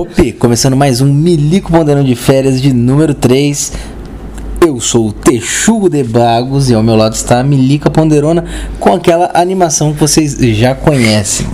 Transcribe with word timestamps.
Ope, 0.00 0.32
começando 0.32 0.74
mais 0.74 1.02
um 1.02 1.12
Milico 1.12 1.70
Ponderão 1.70 2.02
de 2.02 2.14
Férias 2.14 2.58
de 2.62 2.72
número 2.72 3.12
3. 3.12 3.72
Eu 4.66 4.80
sou 4.80 5.08
o 5.08 5.12
Texugo 5.12 5.90
de 5.90 6.02
Bagos 6.02 6.70
e 6.70 6.74
ao 6.74 6.82
meu 6.82 6.96
lado 6.96 7.12
está 7.12 7.38
a 7.38 7.42
Milica 7.42 7.90
Ponderona 7.90 8.42
com 8.78 8.94
aquela 8.94 9.30
animação 9.34 9.92
que 9.92 10.00
vocês 10.00 10.38
já 10.56 10.74
conhecem. 10.74 11.46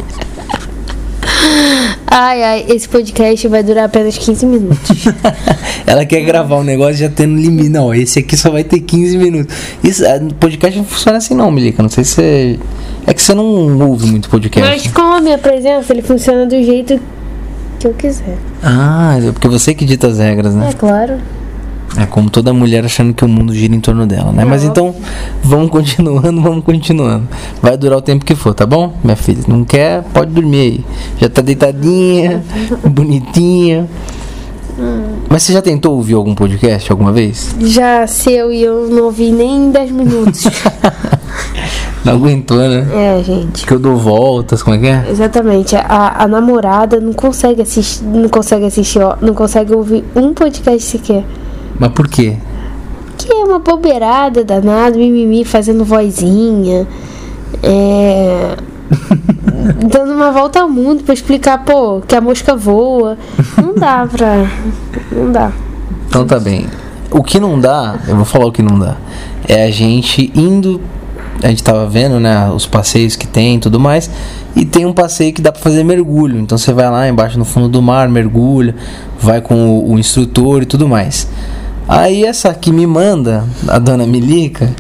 Ai, 2.07 2.43
ai, 2.45 2.67
esse 2.69 2.89
podcast 2.89 3.49
vai 3.49 3.65
durar 3.65 3.87
apenas 3.87 4.17
15 4.17 4.47
minutos. 4.47 5.07
Ela 5.85 6.07
quer 6.07 6.21
gravar 6.21 6.59
um 6.59 6.65
negócio 6.65 6.95
já 6.95 7.09
tendo 7.09 7.35
limite. 7.35 7.69
Não, 7.69 7.93
esse 7.93 8.21
aqui 8.21 8.37
só 8.37 8.49
vai 8.49 8.63
ter 8.63 8.79
15 8.79 9.19
minutos. 9.19 9.57
Isso, 9.83 10.05
é, 10.05 10.21
podcast 10.39 10.79
não 10.79 10.87
funciona 10.87 11.19
assim 11.19 11.35
não, 11.35 11.51
Milica. 11.51 11.83
Não 11.83 11.91
sei 11.91 12.05
se 12.05 12.13
você... 12.13 12.61
É 13.09 13.13
que 13.13 13.21
você 13.21 13.35
não 13.35 13.89
ouve 13.89 14.07
muito 14.07 14.31
podcast. 14.31 14.71
Mas 14.71 14.87
com 14.93 15.03
a 15.03 15.21
minha 15.21 15.37
presença, 15.37 15.93
ele 15.93 16.03
funciona 16.03 16.47
do 16.47 16.63
jeito 16.63 17.01
que 17.77 17.87
eu 17.87 17.95
quiser. 17.95 18.37
Ah, 18.63 19.19
é 19.21 19.33
porque 19.33 19.49
você 19.49 19.75
que 19.75 19.85
dita 19.85 20.09
as 20.09 20.19
regras, 20.19 20.55
né? 20.55 20.71
É 20.71 20.73
claro. 20.73 21.19
É 21.97 22.05
como 22.05 22.29
toda 22.29 22.53
mulher 22.53 22.85
achando 22.85 23.15
que 23.15 23.25
o 23.25 23.29
mundo 23.29 23.55
gira 23.55 23.75
em 23.75 23.81
torno 23.81 24.07
dela, 24.07 24.31
né? 24.33 24.43
É 24.43 24.45
Mas 24.45 24.65
então, 24.65 24.95
vamos 25.43 25.71
continuando, 25.71 26.41
vamos 26.43 26.65
continuando. 26.65 27.29
Vai 27.63 27.77
durar 27.77 27.99
o 27.99 28.03
tempo 28.03 28.25
que 28.25 28.35
for, 28.35 28.53
tá 28.53 28.67
bom, 28.67 28.93
minha 29.03 29.17
filha? 29.17 29.43
Não 29.49 29.65
quer? 29.65 30.03
Pode 30.13 30.31
dormir 30.33 30.61
aí. 30.61 30.85
Já 31.21 31.29
tá 31.29 31.41
deitadinha, 31.41 32.43
bonitinha. 32.85 33.89
Mas 35.29 35.43
você 35.43 35.55
já 35.55 35.63
tentou 35.63 35.95
ouvir 35.95 36.15
algum 36.15 36.35
podcast 36.35 36.93
alguma 36.93 37.11
vez? 37.13 37.57
Já 37.61 38.07
seu 38.07 38.53
e 38.53 38.63
eu 38.63 38.89
não 38.89 39.05
ouvi 39.05 39.31
nem 39.31 39.71
10 39.71 39.91
minutos. 39.91 40.45
Não 42.05 42.15
aguentou, 42.15 42.59
né? 42.59 42.87
é, 42.93 43.23
gente. 43.23 43.67
Que 43.67 43.73
eu 43.73 43.79
dou 43.79 43.97
voltas, 43.97 44.63
como 44.63 44.77
é 44.77 44.79
que 44.79 44.87
é? 44.87 45.07
Exatamente. 45.11 45.75
A, 45.75 46.23
a 46.23 46.29
namorada 46.29 47.01
não 47.01 47.13
consegue 47.13 47.63
assistir, 47.63 48.05
não 48.05 48.29
consegue 48.29 48.65
assistir, 48.65 49.01
ó, 49.01 49.17
não 49.21 49.35
consegue 49.35 49.75
ouvir 49.75 50.05
um 50.15 50.33
podcast 50.33 50.83
sequer. 50.83 51.25
Mas 51.79 51.91
por 51.93 52.07
quê? 52.07 52.37
Que 53.19 53.33
é 53.33 53.45
uma 53.45 53.59
bobeirada 53.59 54.45
danada, 54.45 54.97
mimimi, 54.97 55.45
fazendo 55.45 55.85
vozinha. 55.85 56.87
É. 57.63 58.57
dando 59.89 60.13
uma 60.13 60.31
volta 60.31 60.61
ao 60.61 60.69
mundo 60.69 61.03
pra 61.03 61.15
explicar, 61.15 61.65
pô, 61.65 62.01
que 62.01 62.15
a 62.15 62.21
mosca 62.21 62.55
voa. 62.55 63.19
Não 63.61 63.75
dá 63.75 64.07
pra. 64.07 64.47
Não 65.11 65.33
dá. 65.33 65.53
Então 66.09 66.27
tá 66.27 66.39
bem. 66.39 66.67
O 67.11 67.23
que 67.23 67.39
não 67.39 67.59
dá, 67.59 67.97
eu 68.09 68.17
vou 68.17 68.25
falar 68.25 68.47
o 68.47 68.53
que 68.53 68.63
não 68.63 68.79
dá. 68.79 68.97
É 69.49 69.65
a 69.65 69.71
gente 69.71 70.31
indo. 70.35 70.81
A 71.43 71.49
gente 71.49 71.63
tava 71.63 71.87
vendo, 71.87 72.19
né? 72.19 72.51
Os 72.51 72.67
passeios 72.67 73.17
que 73.17 73.27
tem 73.27 73.57
e 73.57 73.59
tudo 73.59 73.79
mais. 73.79 74.11
E 74.55 74.65
tem 74.65 74.87
um 74.87 74.93
passeio 74.93 75.33
que 75.33 75.43
dá 75.43 75.53
pra 75.53 75.61
fazer 75.61 75.85
mergulho. 75.85 76.39
Então 76.41 76.57
você 76.57 76.73
vai 76.73 76.91
lá 76.91 77.09
embaixo 77.09 77.39
no 77.39 77.45
fundo 77.45 77.69
do 77.69 77.83
mar, 77.83 78.09
mergulha, 78.09 78.75
vai 79.21 79.41
com 79.41 79.55
o, 79.55 79.93
o 79.93 79.99
instrutor 79.99 80.63
e 80.63 80.67
tudo 80.67 80.89
mais. 80.89 81.29
Aí 81.89 82.25
essa 82.25 82.53
que 82.53 82.73
me 82.73 82.87
manda, 82.87 83.45
a 83.69 83.79
dona 83.79 84.07
Milica, 84.07 84.75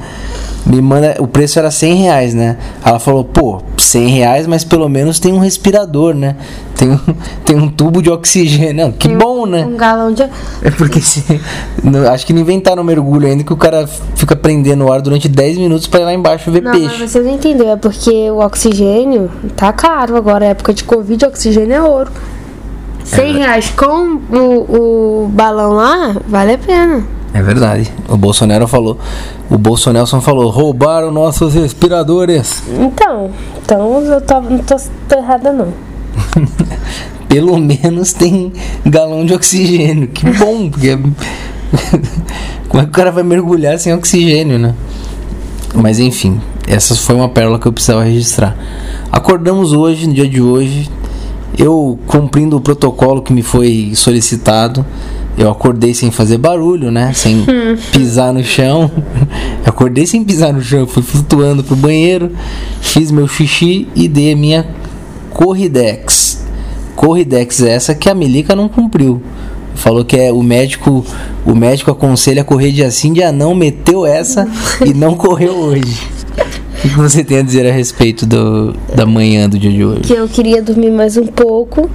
me 0.64 0.80
manda. 0.80 1.16
O 1.20 1.26
preço 1.26 1.58
era 1.58 1.70
100 1.70 1.94
reais, 1.94 2.34
né? 2.34 2.56
Ela 2.84 2.98
falou, 2.98 3.24
pô, 3.24 3.62
100 3.86 4.08
reais, 4.08 4.46
mas 4.46 4.64
pelo 4.64 4.88
menos 4.88 5.18
tem 5.18 5.32
um 5.32 5.38
respirador, 5.38 6.14
né? 6.14 6.36
Tem 6.76 6.90
um, 6.90 6.98
tem 7.44 7.56
um 7.56 7.68
tubo 7.68 8.02
de 8.02 8.10
oxigênio. 8.10 8.86
Não, 8.86 8.92
que 8.92 9.08
Tem 9.08 9.16
bom, 9.16 9.46
né? 9.46 9.64
Um 9.64 9.76
galão 9.76 10.12
de. 10.12 10.22
É 10.22 10.70
porque 10.76 11.00
se, 11.00 11.40
não, 11.82 12.08
acho 12.10 12.26
que 12.26 12.32
não 12.32 12.40
inventaram 12.40 12.82
mergulho 12.84 13.26
ainda 13.26 13.44
que 13.44 13.52
o 13.52 13.56
cara 13.56 13.86
fica 14.14 14.34
prendendo 14.36 14.84
o 14.84 14.92
ar 14.92 15.00
durante 15.00 15.28
10 15.28 15.58
minutos 15.58 15.86
pra 15.86 16.00
ir 16.00 16.04
lá 16.04 16.14
embaixo 16.14 16.50
ver 16.50 16.62
Não, 16.62 16.72
mas 16.72 16.80
peixe. 16.80 17.08
você 17.08 17.20
não 17.20 17.34
entendeu. 17.34 17.70
É 17.70 17.76
porque 17.76 18.30
o 18.30 18.38
oxigênio 18.38 19.30
tá 19.56 19.72
caro 19.72 20.16
agora. 20.16 20.44
É 20.44 20.48
época 20.50 20.72
de 20.72 20.84
Covid, 20.84 21.24
oxigênio 21.26 21.74
é 21.74 21.82
ouro. 21.82 22.10
100 23.04 23.32
reais 23.34 23.70
com 23.70 24.18
o, 24.30 25.24
o 25.24 25.28
balão 25.28 25.72
lá, 25.72 26.16
vale 26.26 26.54
a 26.54 26.58
pena. 26.58 27.15
É 27.36 27.42
verdade. 27.42 27.92
O 28.08 28.16
Bolsonaro 28.16 28.66
falou. 28.66 28.98
O 29.50 29.58
Bolsonaro 29.58 30.06
falou: 30.22 30.48
roubaram 30.48 31.10
nossos 31.10 31.52
respiradores. 31.52 32.62
Então, 32.66 33.30
então 33.62 34.02
eu 34.02 34.20
tô, 34.22 34.40
não 34.40 34.58
tô, 34.60 34.74
tô 35.06 35.18
errada 35.18 35.52
não. 35.52 35.68
Pelo 37.28 37.58
menos 37.58 38.14
tem 38.14 38.54
galão 38.86 39.26
de 39.26 39.34
oxigênio. 39.34 40.08
Que 40.08 40.24
bom, 40.30 40.70
porque. 40.70 40.96
Como 42.70 42.82
é 42.82 42.86
que 42.86 42.90
o 42.90 42.94
cara 42.94 43.10
vai 43.10 43.22
mergulhar 43.22 43.78
sem 43.78 43.92
oxigênio, 43.92 44.58
né? 44.58 44.74
Mas 45.74 45.98
enfim, 45.98 46.40
essa 46.66 46.94
foi 46.94 47.16
uma 47.16 47.28
pérola 47.28 47.58
que 47.58 47.66
eu 47.66 47.72
precisava 47.72 48.02
registrar. 48.02 48.56
Acordamos 49.12 49.74
hoje, 49.74 50.06
no 50.06 50.14
dia 50.14 50.26
de 50.26 50.40
hoje, 50.40 50.90
eu 51.58 51.98
cumprindo 52.06 52.56
o 52.56 52.62
protocolo 52.62 53.20
que 53.20 53.30
me 53.30 53.42
foi 53.42 53.92
solicitado. 53.94 54.86
Eu 55.38 55.50
acordei 55.50 55.92
sem 55.92 56.10
fazer 56.10 56.38
barulho, 56.38 56.90
né? 56.90 57.12
Sem 57.14 57.44
pisar 57.92 58.32
no 58.32 58.42
chão. 58.42 58.90
Eu 59.64 59.70
acordei 59.70 60.06
sem 60.06 60.24
pisar 60.24 60.52
no 60.52 60.62
chão, 60.62 60.86
fui 60.86 61.02
flutuando 61.02 61.62
pro 61.62 61.76
banheiro, 61.76 62.30
fiz 62.80 63.10
meu 63.10 63.28
xixi 63.28 63.86
e 63.94 64.08
dei 64.08 64.32
a 64.32 64.36
minha 64.36 64.66
Corridex. 65.30 66.42
Corridex 66.94 67.60
é 67.62 67.70
essa 67.70 67.94
que 67.94 68.08
a 68.08 68.14
Milica 68.14 68.56
não 68.56 68.68
cumpriu. 68.68 69.22
Falou 69.74 70.02
que 70.02 70.16
é 70.16 70.32
o 70.32 70.42
médico, 70.42 71.04
o 71.44 71.54
médico 71.54 71.90
aconselha 71.90 72.40
a 72.40 72.44
correr 72.44 72.72
dia 72.72 72.90
sim, 72.90 73.12
dia 73.12 73.30
não, 73.30 73.54
meteu 73.54 74.06
essa 74.06 74.48
e 74.84 74.94
não 74.94 75.14
correu 75.16 75.54
hoje. 75.54 76.00
O 76.78 76.80
que 76.80 76.88
que 76.88 76.96
você 76.96 77.22
tem 77.22 77.38
a 77.38 77.42
dizer 77.42 77.66
a 77.66 77.72
respeito 77.72 78.24
do, 78.24 78.74
da 78.94 79.04
manhã 79.04 79.48
do 79.48 79.58
dia 79.58 79.70
de 79.70 79.84
hoje? 79.84 80.00
Que 80.00 80.14
eu 80.14 80.26
queria 80.26 80.62
dormir 80.62 80.90
mais 80.90 81.18
um 81.18 81.26
pouco 81.26 81.90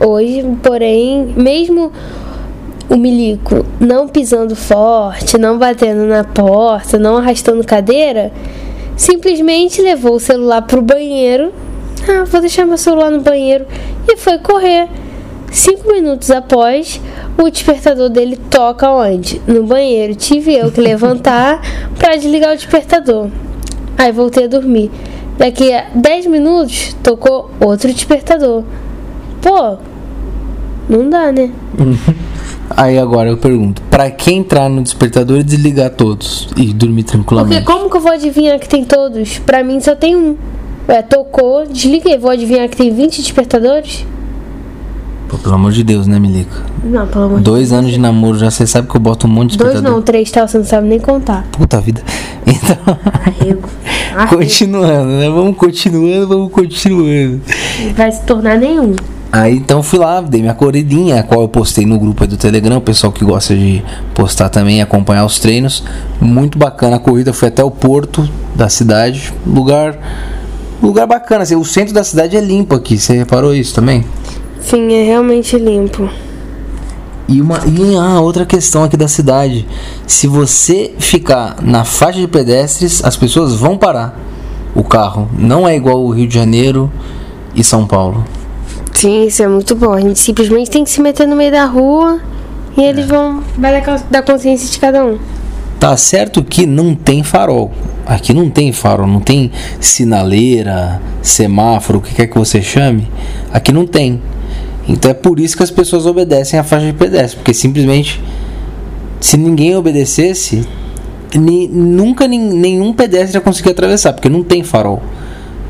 hoje, 0.00 0.44
porém, 0.62 1.34
mesmo 1.36 1.92
o 2.88 2.96
milico 2.96 3.64
não 3.80 4.08
pisando 4.08 4.54
forte, 4.54 5.38
não 5.38 5.58
batendo 5.58 6.06
na 6.06 6.24
porta, 6.24 6.98
não 6.98 7.16
arrastando 7.16 7.64
cadeira, 7.64 8.32
simplesmente 8.96 9.82
levou 9.82 10.14
o 10.14 10.20
celular 10.20 10.62
pro 10.62 10.80
banheiro. 10.80 11.52
Ah, 12.08 12.24
vou 12.24 12.40
deixar 12.40 12.64
meu 12.64 12.78
celular 12.78 13.10
no 13.10 13.20
banheiro 13.20 13.66
e 14.08 14.16
foi 14.16 14.38
correr. 14.38 14.88
Cinco 15.50 15.90
minutos 15.90 16.30
após, 16.30 17.00
o 17.38 17.48
despertador 17.48 18.08
dele 18.08 18.36
toca 18.50 18.90
onde? 18.90 19.40
No 19.46 19.64
banheiro. 19.64 20.14
Tive 20.14 20.54
eu 20.54 20.70
que 20.70 20.80
levantar 20.80 21.60
para 21.98 22.16
desligar 22.16 22.52
o 22.52 22.56
despertador. 22.56 23.28
Aí 23.96 24.12
voltei 24.12 24.44
a 24.44 24.48
dormir. 24.48 24.90
Daqui 25.38 25.72
a 25.72 25.86
10 25.94 26.26
minutos 26.26 26.96
tocou 27.02 27.50
outro 27.60 27.92
despertador. 27.92 28.64
Pô, 29.42 29.76
não 30.88 31.08
dá, 31.08 31.32
né? 31.32 31.50
Aí 32.70 32.98
agora 32.98 33.30
eu 33.30 33.36
pergunto, 33.36 33.80
pra 33.90 34.10
quem 34.10 34.38
entrar 34.38 34.68
no 34.68 34.82
despertador 34.82 35.38
e 35.38 35.42
desligar 35.44 35.90
todos 35.90 36.48
e 36.56 36.72
dormir 36.72 37.02
Porque 37.04 37.16
tranquilamente? 37.16 37.64
como 37.64 37.88
que 37.88 37.96
eu 37.96 38.00
vou 38.00 38.12
adivinhar 38.12 38.58
que 38.58 38.68
tem 38.68 38.84
todos? 38.84 39.38
Pra 39.38 39.62
mim 39.62 39.80
só 39.80 39.94
tem 39.94 40.16
um. 40.16 40.36
É, 40.88 41.00
tocou, 41.02 41.66
desliguei. 41.66 42.18
Vou 42.18 42.30
adivinhar 42.30 42.68
que 42.68 42.76
tem 42.76 42.92
20 42.94 43.20
despertadores? 43.22 44.04
Pô, 45.28 45.36
pelo 45.38 45.54
amor 45.56 45.72
de 45.72 45.82
Deus, 45.82 46.06
né, 46.06 46.18
Milica? 46.20 46.62
Não, 46.84 47.04
pelo 47.06 47.24
amor 47.24 47.38
de 47.38 47.44
Dois 47.44 47.72
anos 47.72 47.90
de 47.90 47.98
namoro, 47.98 48.38
já 48.38 48.48
você 48.50 48.64
sabe 48.66 48.88
que 48.88 48.96
eu 48.96 49.00
boto 49.00 49.26
um 49.26 49.30
monte 49.30 49.52
de 49.52 49.58
Dois 49.58 49.72
despertador. 49.72 49.98
não, 49.98 50.04
três, 50.04 50.30
tá? 50.30 50.46
Você 50.46 50.58
não 50.58 50.64
sabe 50.64 50.86
nem 50.86 51.00
contar. 51.00 51.46
Puta 51.52 51.80
vida. 51.80 52.02
Então, 52.48 52.76
Arrego. 53.12 53.68
Arrego. 54.14 54.36
continuando, 54.36 55.08
né? 55.08 55.28
Vamos 55.28 55.56
continuando, 55.56 56.28
vamos 56.28 56.52
continuando. 56.52 57.40
Vai 57.96 58.12
se 58.12 58.22
tornar 58.22 58.56
nenhum. 58.56 58.94
Aí 59.36 59.54
então 59.54 59.82
fui 59.82 59.98
lá, 59.98 60.22
dei 60.22 60.40
minha 60.40 60.54
corridinha, 60.54 61.20
a 61.20 61.22
qual 61.22 61.42
eu 61.42 61.48
postei 61.48 61.84
no 61.84 61.98
grupo 61.98 62.26
do 62.26 62.38
Telegram, 62.38 62.78
o 62.78 62.80
pessoal 62.80 63.12
que 63.12 63.22
gosta 63.22 63.54
de 63.54 63.84
postar 64.14 64.48
também, 64.48 64.80
acompanhar 64.80 65.26
os 65.26 65.38
treinos. 65.38 65.84
Muito 66.18 66.56
bacana 66.56 66.96
a 66.96 66.98
corrida, 66.98 67.34
fui 67.34 67.48
até 67.48 67.62
o 67.62 67.70
porto 67.70 68.26
da 68.54 68.70
cidade, 68.70 69.34
lugar 69.46 69.98
lugar 70.82 71.06
bacana, 71.06 71.42
assim, 71.42 71.54
o 71.54 71.66
centro 71.66 71.92
da 71.92 72.02
cidade 72.02 72.34
é 72.34 72.40
limpo 72.40 72.74
aqui, 72.74 72.96
você 72.96 73.12
reparou 73.12 73.54
isso 73.54 73.74
também? 73.74 74.06
Sim, 74.58 74.94
é 74.94 75.04
realmente 75.04 75.58
limpo. 75.58 76.08
E 77.28 77.42
uma 77.42 77.58
e 77.66 77.94
ah, 77.94 78.20
outra 78.22 78.46
questão 78.46 78.84
aqui 78.84 78.96
da 78.96 79.06
cidade, 79.06 79.66
se 80.06 80.26
você 80.26 80.94
ficar 80.98 81.56
na 81.60 81.84
faixa 81.84 82.20
de 82.20 82.26
pedestres, 82.26 83.04
as 83.04 83.16
pessoas 83.16 83.52
vão 83.54 83.76
parar 83.76 84.18
o 84.74 84.82
carro. 84.82 85.28
Não 85.38 85.68
é 85.68 85.76
igual 85.76 86.02
o 86.02 86.10
Rio 86.10 86.26
de 86.26 86.34
Janeiro 86.34 86.90
e 87.54 87.62
São 87.62 87.86
Paulo. 87.86 88.24
Sim, 88.96 89.26
isso 89.26 89.42
é 89.42 89.48
muito 89.48 89.74
bom. 89.74 89.92
A 89.92 90.00
gente 90.00 90.18
simplesmente 90.18 90.70
tem 90.70 90.82
que 90.82 90.88
se 90.90 91.02
meter 91.02 91.26
no 91.28 91.36
meio 91.36 91.50
da 91.52 91.66
rua 91.66 92.18
e 92.76 92.82
eles 92.82 93.06
vão. 93.06 93.42
Vai 93.58 93.72
dar 93.72 93.84
cons- 93.84 94.04
da 94.10 94.22
consciência 94.22 94.70
de 94.70 94.78
cada 94.78 95.04
um. 95.04 95.18
Tá 95.78 95.94
certo 95.98 96.42
que 96.42 96.64
não 96.66 96.94
tem 96.94 97.22
farol. 97.22 97.70
Aqui 98.06 98.32
não 98.32 98.48
tem 98.48 98.72
farol, 98.72 99.06
não 99.06 99.20
tem 99.20 99.50
sinaleira, 99.78 100.98
semáforo, 101.20 101.98
o 101.98 102.02
que 102.02 102.14
quer 102.14 102.26
que 102.26 102.38
você 102.38 102.62
chame. 102.62 103.06
Aqui 103.52 103.70
não 103.70 103.86
tem. 103.86 104.22
Então 104.88 105.10
é 105.10 105.14
por 105.14 105.38
isso 105.40 105.56
que 105.58 105.62
as 105.62 105.70
pessoas 105.70 106.06
obedecem 106.06 106.58
à 106.58 106.64
faixa 106.64 106.86
de 106.86 106.92
pedestre, 106.94 107.36
porque 107.36 107.52
simplesmente 107.52 108.22
se 109.20 109.36
ninguém 109.36 109.76
obedecesse, 109.76 110.66
ni- 111.34 111.68
nunca 111.68 112.26
nenhum 112.26 112.94
pedestre 112.94 113.36
ia 113.36 113.40
conseguir 113.42 113.70
atravessar, 113.70 114.14
porque 114.14 114.28
não 114.30 114.42
tem 114.42 114.62
farol, 114.62 115.02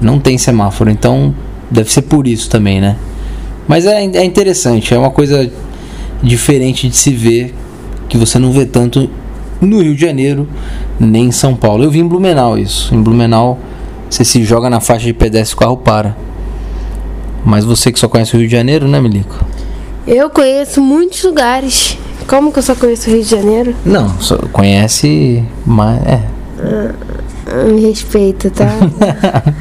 não 0.01 0.21
tem 0.21 0.39
semáforo. 0.39 0.91
Então 0.91 1.35
deve 1.69 1.91
ser 1.91 2.03
por 2.03 2.29
isso 2.29 2.49
também, 2.49 2.81
né? 2.81 2.95
Mas 3.67 3.87
é, 3.87 4.05
é 4.05 4.25
interessante, 4.25 4.95
é 4.95 4.99
uma 4.99 5.11
coisa 5.11 5.51
diferente 6.23 6.89
de 6.89 6.97
se 6.97 7.11
ver, 7.11 7.55
que 8.09 8.17
você 8.17 8.39
não 8.39 8.53
vê 8.53 8.65
tanto 8.65 9.11
no 9.61 9.81
Rio 9.81 9.95
de 9.95 10.01
Janeiro, 10.01 10.49
nem 10.99 11.27
em 11.27 11.33
São 11.33 11.55
Paulo. 11.55 11.85
Eu 11.85 11.91
vi 11.91 12.01
em 12.01 12.07
Blumenau 12.07 12.59
isso. 12.59 12.95
Em 12.95 13.03
Blumenau, 13.03 13.59
você 14.09 14.25
se 14.25 14.45
joga 14.45 14.71
na 14.71 14.81
faixa 14.81 15.07
de 15.07 15.13
pedestre 15.13 15.55
e 15.55 15.57
o 15.57 15.59
carro 15.59 15.77
para. 15.77 16.17
Mas 17.45 17.65
você 17.65 17.93
que 17.93 17.99
só 17.99 18.09
conhece 18.09 18.35
o 18.35 18.39
Rio 18.39 18.49
de 18.49 18.53
Janeiro, 18.53 18.89
né, 18.89 19.01
Milico? 19.01 19.45
Eu 20.07 20.31
conheço 20.31 20.81
muitos 20.81 21.23
lugares. 21.25 21.99
Como 22.29 22.53
que 22.53 22.59
eu 22.59 22.63
só 22.63 22.75
conheço 22.75 23.09
o 23.09 23.13
Rio 23.13 23.23
de 23.23 23.31
Janeiro? 23.31 23.75
Não, 23.85 24.21
só 24.21 24.37
conhece, 24.53 25.45
mas 25.65 26.01
é. 26.07 26.23
Me 27.65 27.81
respeita, 27.83 28.51
tá? 28.51 28.69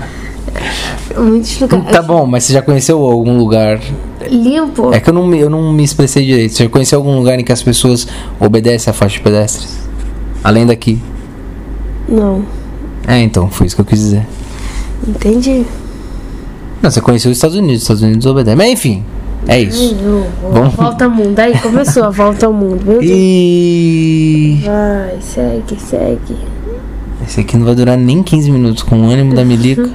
muitos 1.18 1.60
lugares. 1.60 1.86
Tá 1.92 2.02
bom, 2.02 2.26
mas 2.26 2.44
você 2.44 2.54
já 2.54 2.62
conheceu 2.62 3.02
algum 3.04 3.38
lugar? 3.38 3.80
Limpo? 4.30 4.94
É 4.94 5.00
que 5.00 5.10
eu 5.10 5.14
não, 5.14 5.26
me- 5.28 5.40
eu 5.40 5.50
não 5.50 5.72
me 5.72 5.84
expressei 5.84 6.26
direito. 6.26 6.54
Você 6.56 6.64
já 6.64 6.70
conheceu 6.70 7.00
algum 7.00 7.16
lugar 7.18 7.40
em 7.40 7.44
que 7.44 7.52
as 7.52 7.62
pessoas 7.62 8.08
obedecem 8.40 8.90
à 8.92 8.94
faixa 8.94 9.18
de 9.18 9.22
pedestres? 9.22 9.78
Além 10.44 10.66
daqui. 10.66 11.00
Não. 12.08 12.44
É, 13.08 13.20
então, 13.22 13.50
foi 13.50 13.68
isso 13.68 13.76
que 13.76 13.82
eu 13.82 13.86
quis 13.86 14.00
dizer. 14.00 14.26
Entendi. 15.08 15.64
Não, 16.82 16.90
você 16.92 17.02
conheceu 17.02 17.32
os 17.32 17.38
Estados 17.38 17.56
Unidos, 17.56 17.78
os 17.78 17.82
Estados 17.84 18.02
Unidos 18.04 18.26
obedecem. 18.26 18.56
Mas 18.58 18.70
enfim, 18.72 19.04
é 19.48 19.60
isso. 19.62 19.96
Ai, 20.00 20.52
Vamos- 20.52 20.74
Volta 20.74 21.06
ao 21.06 21.12
mundo. 21.12 21.38
Aí 21.40 21.58
começou 21.60 22.04
a 22.04 22.10
volta 22.10 22.46
ao 22.48 22.54
mundo. 22.54 22.84
Meu 22.86 23.00
Deus. 23.00 23.12
E 23.12 24.62
Vai, 24.66 25.18
segue, 25.22 25.80
segue. 25.80 26.36
Esse 27.26 27.42
aqui 27.42 27.58
não 27.58 27.66
vai 27.66 27.76
durar 27.76 27.98
nem 27.98 28.22
15 28.22 28.52
minutos 28.52 28.84
com 28.84 29.02
o 29.02 29.10
ânimo 29.10 29.34
da 29.34 29.44
Milica. 29.44 29.90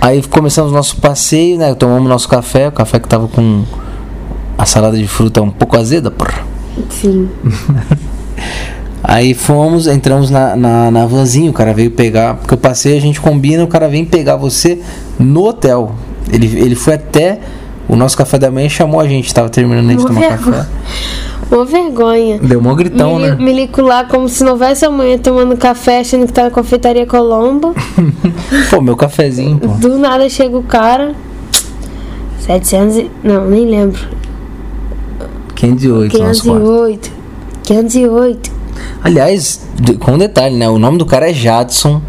Aí 0.00 0.22
começamos 0.22 0.72
nosso 0.72 0.96
passeio, 0.96 1.58
né? 1.58 1.74
Tomamos 1.74 2.08
nosso 2.08 2.28
café, 2.28 2.68
o 2.68 2.72
café 2.72 2.98
que 2.98 3.08
tava 3.08 3.26
com 3.26 3.64
a 4.56 4.64
salada 4.64 4.96
de 4.96 5.06
fruta 5.08 5.42
um 5.42 5.50
pouco 5.50 5.76
azeda, 5.76 6.10
porra. 6.10 6.46
Sim. 6.90 7.28
Aí 9.02 9.32
fomos, 9.32 9.86
entramos 9.86 10.28
na, 10.28 10.56
na, 10.56 10.90
na 10.90 11.06
vanzinha, 11.06 11.50
o 11.50 11.54
cara 11.54 11.72
veio 11.72 11.90
pegar, 11.90 12.34
porque 12.34 12.52
eu 12.52 12.58
passei, 12.58 12.96
a 12.96 13.00
gente 13.00 13.20
combina, 13.20 13.64
o 13.64 13.68
cara 13.68 13.88
vem 13.88 14.04
pegar 14.04 14.36
você 14.36 14.80
no 15.18 15.46
hotel. 15.46 15.94
Ele, 16.30 16.46
ele 16.60 16.74
foi 16.74 16.94
até 16.94 17.40
o 17.88 17.96
nosso 17.96 18.16
café 18.16 18.38
da 18.38 18.50
manhã 18.50 18.66
e 18.66 18.70
chamou 18.70 19.00
a 19.00 19.08
gente, 19.08 19.32
tava 19.32 19.48
terminando 19.48 19.96
de 19.96 20.04
tomar 20.04 20.28
café. 20.28 20.66
Uma 21.50 21.64
vergonha. 21.64 22.38
Deu 22.38 22.60
um 22.60 22.74
gritão, 22.74 23.18
me, 23.18 23.52
né? 23.52 23.68
lá 23.78 24.04
como 24.04 24.28
se 24.28 24.44
não 24.44 24.52
houvesse 24.52 24.84
amanhã 24.84 25.16
tomando 25.16 25.56
café, 25.56 26.00
achando 26.00 26.26
que 26.26 26.32
tá 26.32 26.44
na 26.44 26.50
confeitaria 26.50 27.06
Colombo. 27.06 27.74
Pô, 28.70 28.80
meu 28.80 28.96
cafezinho, 28.96 29.58
pô. 29.58 29.68
Do 29.68 29.98
nada 29.98 30.28
chega 30.28 30.56
o 30.56 30.62
cara. 30.62 31.14
700 32.40 32.96
e... 32.96 33.10
Não, 33.24 33.48
nem 33.48 33.66
lembro. 33.66 34.00
508, 35.54 36.18
nosso 36.18 36.44
quarto. 36.44 36.62
508. 36.62 37.12
508. 37.62 38.52
Aliás, 39.02 39.66
com 40.00 40.12
um 40.12 40.18
detalhe, 40.18 40.56
né? 40.56 40.68
O 40.68 40.78
nome 40.78 40.98
do 40.98 41.06
cara 41.06 41.30
é 41.30 41.32
Jadson. 41.32 42.00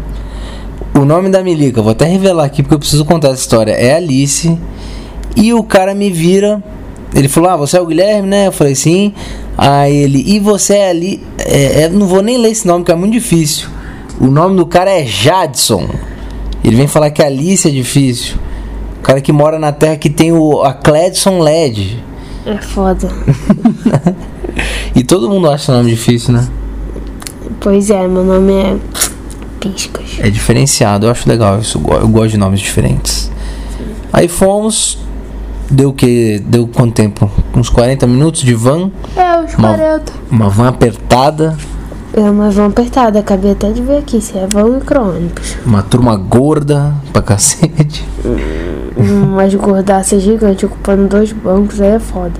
O 0.94 1.04
nome 1.04 1.30
da 1.30 1.42
Milica, 1.42 1.80
vou 1.80 1.92
até 1.92 2.04
revelar 2.04 2.44
aqui 2.44 2.62
porque 2.62 2.74
eu 2.74 2.78
preciso 2.78 3.04
contar 3.04 3.28
essa 3.28 3.40
história. 3.40 3.72
É 3.72 3.96
Alice. 3.96 4.58
E 5.36 5.52
o 5.52 5.62
cara 5.62 5.94
me 5.94 6.10
vira. 6.10 6.62
Ele 7.14 7.28
falou: 7.28 7.50
Ah, 7.50 7.56
você 7.56 7.76
é 7.76 7.80
o 7.80 7.86
Guilherme, 7.86 8.28
né? 8.28 8.46
Eu 8.46 8.52
falei: 8.52 8.74
Sim. 8.74 9.12
Aí 9.58 9.96
ele: 9.96 10.22
E 10.26 10.38
você 10.38 10.74
é 10.74 10.90
ali. 10.90 11.22
É, 11.38 11.82
é, 11.82 11.88
não 11.88 12.06
vou 12.06 12.22
nem 12.22 12.38
ler 12.38 12.50
esse 12.50 12.66
nome, 12.66 12.84
que 12.84 12.92
é 12.92 12.94
muito 12.94 13.12
difícil. 13.12 13.68
O 14.20 14.26
nome 14.26 14.56
do 14.56 14.66
cara 14.66 14.90
é 14.90 15.04
Jadson. 15.04 15.88
Ele 16.62 16.76
vem 16.76 16.86
falar 16.86 17.10
que 17.10 17.22
Alice 17.22 17.66
é 17.66 17.70
difícil. 17.70 18.36
O 18.98 19.02
cara 19.02 19.20
que 19.20 19.32
mora 19.32 19.58
na 19.58 19.72
terra 19.72 19.96
que 19.96 20.10
tem 20.10 20.30
o, 20.32 20.62
a 20.62 20.72
Cledson 20.74 21.40
LED. 21.40 22.02
É 22.46 22.56
foda. 22.58 23.08
E 24.94 25.04
todo 25.04 25.28
mundo 25.30 25.48
acha 25.48 25.70
o 25.72 25.76
nome 25.76 25.90
difícil, 25.90 26.34
né? 26.34 26.46
Pois 27.60 27.88
é, 27.90 28.06
meu 28.08 28.24
nome 28.24 28.52
é. 28.52 28.76
Piscas. 29.60 30.18
É 30.18 30.28
diferenciado, 30.28 31.06
eu 31.06 31.10
acho 31.10 31.28
legal 31.28 31.58
isso. 31.60 31.78
Eu 31.78 31.82
go- 31.82 31.94
eu 31.94 32.08
gosto 32.08 32.30
de 32.30 32.36
nomes 32.38 32.60
diferentes. 32.60 33.30
Aí 34.12 34.26
fomos. 34.28 34.98
Deu 35.70 35.90
o 35.90 35.92
que? 35.92 36.40
Deu 36.46 36.66
quanto 36.66 36.94
tempo? 36.94 37.30
Uns 37.54 37.68
40 37.68 38.06
minutos 38.06 38.40
de 38.42 38.54
van. 38.54 38.90
É, 39.16 39.40
os 39.44 39.54
Uma- 39.54 39.68
40. 39.68 40.12
Uma 40.30 40.48
van 40.48 40.68
apertada. 40.68 41.56
É 42.12 42.20
uma 42.22 42.50
van 42.50 42.66
apertada, 42.66 43.20
acabei 43.20 43.52
até 43.52 43.70
de 43.70 43.80
ver 43.80 43.98
aqui 43.98 44.20
se 44.20 44.36
é 44.36 44.44
van 44.44 44.64
ou 44.64 44.72
micro-ônibus. 44.74 45.56
Uma 45.64 45.80
turma 45.82 46.16
gorda 46.16 46.92
pra 47.12 47.22
cacete. 47.22 48.04
Umas 48.96 49.54
gordaças 49.54 50.20
gigantes 50.22 50.64
ocupando 50.64 51.06
dois 51.06 51.30
bancos, 51.32 51.80
aí 51.80 51.90
é 51.92 51.98
foda. 52.00 52.32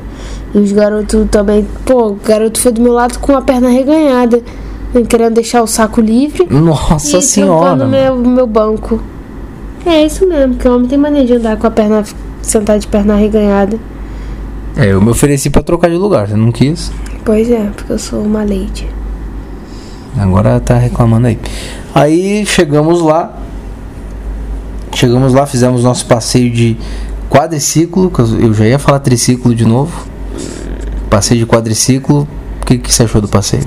E 0.53 0.59
os 0.59 0.73
garotos 0.73 1.25
também. 1.31 1.65
Pô, 1.87 2.09
o 2.09 2.15
garoto 2.27 2.61
foi 2.61 2.73
do 2.73 2.81
meu 2.83 2.93
lado 2.93 3.19
com 3.21 3.37
a 3.37 3.41
perna 3.43 3.69
reganhada, 3.69 4.43
querendo 5.09 5.35
deixar 5.35 5.63
o 5.63 5.69
saco 5.69 6.01
livre. 6.01 6.49
Nossa 6.51 7.19
e 7.19 7.23
senhora. 7.23 7.67
trampando 7.77 7.87
meu, 7.89 8.17
meu 8.17 8.47
banco. 8.49 9.01
É 9.87 10.05
isso 10.05 10.27
mesmo, 10.27 10.57
que 10.57 10.67
o 10.69 10.75
homem 10.75 10.89
tem 10.89 10.99
mania 10.99 11.25
de 11.25 11.35
andar 11.35 11.57
com 11.57 11.67
a 11.69 11.71
perna 11.71 12.03
sentado 12.43 12.81
de 12.81 12.87
perna 12.87 13.17
reganhada. 13.17 13.79
É, 14.77 14.93
eu 14.93 15.01
me 15.01 15.11
ofereci 15.11 15.51
pra 15.51 15.63
trocar 15.63 15.91
de 15.91 15.97
lugar, 15.97 16.29
você 16.29 16.37
não 16.37 16.53
quis. 16.53 16.93
Pois 17.25 17.51
é, 17.51 17.71
porque 17.77 17.93
eu 17.93 17.99
sou 17.99 18.23
uma 18.23 18.41
lady. 18.41 18.89
Agora 20.19 20.59
tá 20.61 20.77
reclamando 20.77 21.27
aí. 21.27 21.39
Aí 21.95 22.45
chegamos 22.47 23.01
lá. 23.01 23.37
Chegamos 24.93 25.33
lá, 25.33 25.47
fizemos 25.47 25.85
nosso 25.85 26.07
passeio 26.07 26.51
de 26.51 26.77
quadriciclo. 27.29 28.11
Eu 28.41 28.53
já 28.53 28.67
ia 28.67 28.79
falar 28.79 28.99
triciclo 29.01 29.55
de 29.55 29.65
novo. 29.65 30.07
Passeio 31.09 31.41
de 31.41 31.47
quadriciclo. 31.47 32.27
O 32.63 32.67
que, 32.67 32.79
que 32.79 32.93
você 32.93 33.05
achou 33.05 33.21
do 33.21 33.29
passeio? 33.29 33.65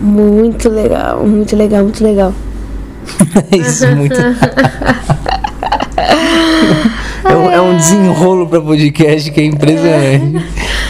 Muito 0.00 0.68
legal, 0.68 1.24
muito 1.24 1.54
legal, 1.56 1.82
muito 1.82 2.02
legal. 2.02 2.32
É 3.50 3.56
isso, 3.56 3.86
muito. 3.96 4.16
é, 7.32 7.36
um, 7.36 7.50
é 7.50 7.60
um 7.60 7.76
desenrolo 7.76 8.46
pra 8.46 8.60
podcast 8.60 9.30
que 9.30 9.40
é 9.40 9.44
impressionante. 9.44 10.44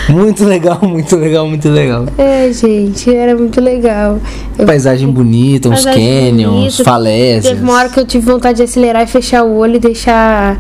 Muito 0.08 0.44
legal, 0.44 0.80
muito 0.82 1.14
legal, 1.16 1.46
muito 1.46 1.68
legal. 1.68 2.06
É, 2.18 2.52
gente, 2.52 3.14
era 3.14 3.36
muito 3.36 3.60
legal. 3.60 4.18
Eu 4.58 4.66
Paisagem 4.66 5.08
bonita, 5.08 5.68
uns 5.68 5.84
canyons, 5.84 6.78
falésias. 6.78 7.54
Teve 7.54 7.62
uma 7.62 7.74
hora 7.74 7.88
que 7.88 8.00
eu 8.00 8.04
tive 8.04 8.26
vontade 8.26 8.56
de 8.56 8.64
acelerar 8.64 9.04
e 9.04 9.06
fechar 9.06 9.44
o 9.44 9.54
olho 9.56 9.76
e 9.76 9.78
deixar 9.78 10.58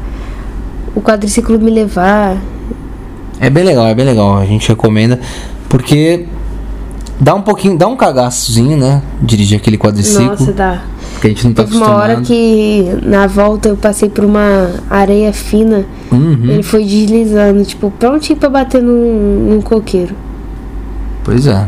o 0.94 1.00
quadriciclo 1.00 1.58
me 1.58 1.70
levar. 1.70 2.36
É 3.40 3.50
bem 3.50 3.64
legal, 3.64 3.86
é 3.88 3.94
bem 3.94 4.06
legal. 4.06 4.38
A 4.38 4.44
gente 4.44 4.68
recomenda 4.68 5.18
porque 5.68 6.26
dá 7.22 7.34
um 7.34 7.40
pouquinho, 7.40 7.78
dá 7.78 7.86
um 7.86 7.96
cagaçozinho, 7.96 8.76
né? 8.76 9.00
Dirigir 9.22 9.58
aquele 9.58 9.78
quadriciclo, 9.78 10.26
Nossa, 10.26 10.52
dá. 10.52 10.82
que 11.20 11.28
a 11.28 11.30
gente 11.30 11.46
não 11.46 11.54
tá 11.54 11.62
Teve 11.64 11.76
uma 11.76 11.90
hora 11.94 12.14
acostumado. 12.14 12.26
que 12.26 12.98
na 13.06 13.26
volta 13.28 13.68
eu 13.68 13.76
passei 13.76 14.08
por 14.08 14.24
uma 14.24 14.70
areia 14.90 15.32
fina. 15.32 15.86
Uhum. 16.10 16.38
Ele 16.50 16.62
foi 16.62 16.84
deslizando, 16.84 17.64
tipo, 17.64 17.90
prontinho 17.92 18.38
pra 18.38 18.48
bater 18.50 18.82
num, 18.82 19.48
num 19.50 19.60
coqueiro. 19.62 20.14
Pois 21.24 21.46
é. 21.46 21.66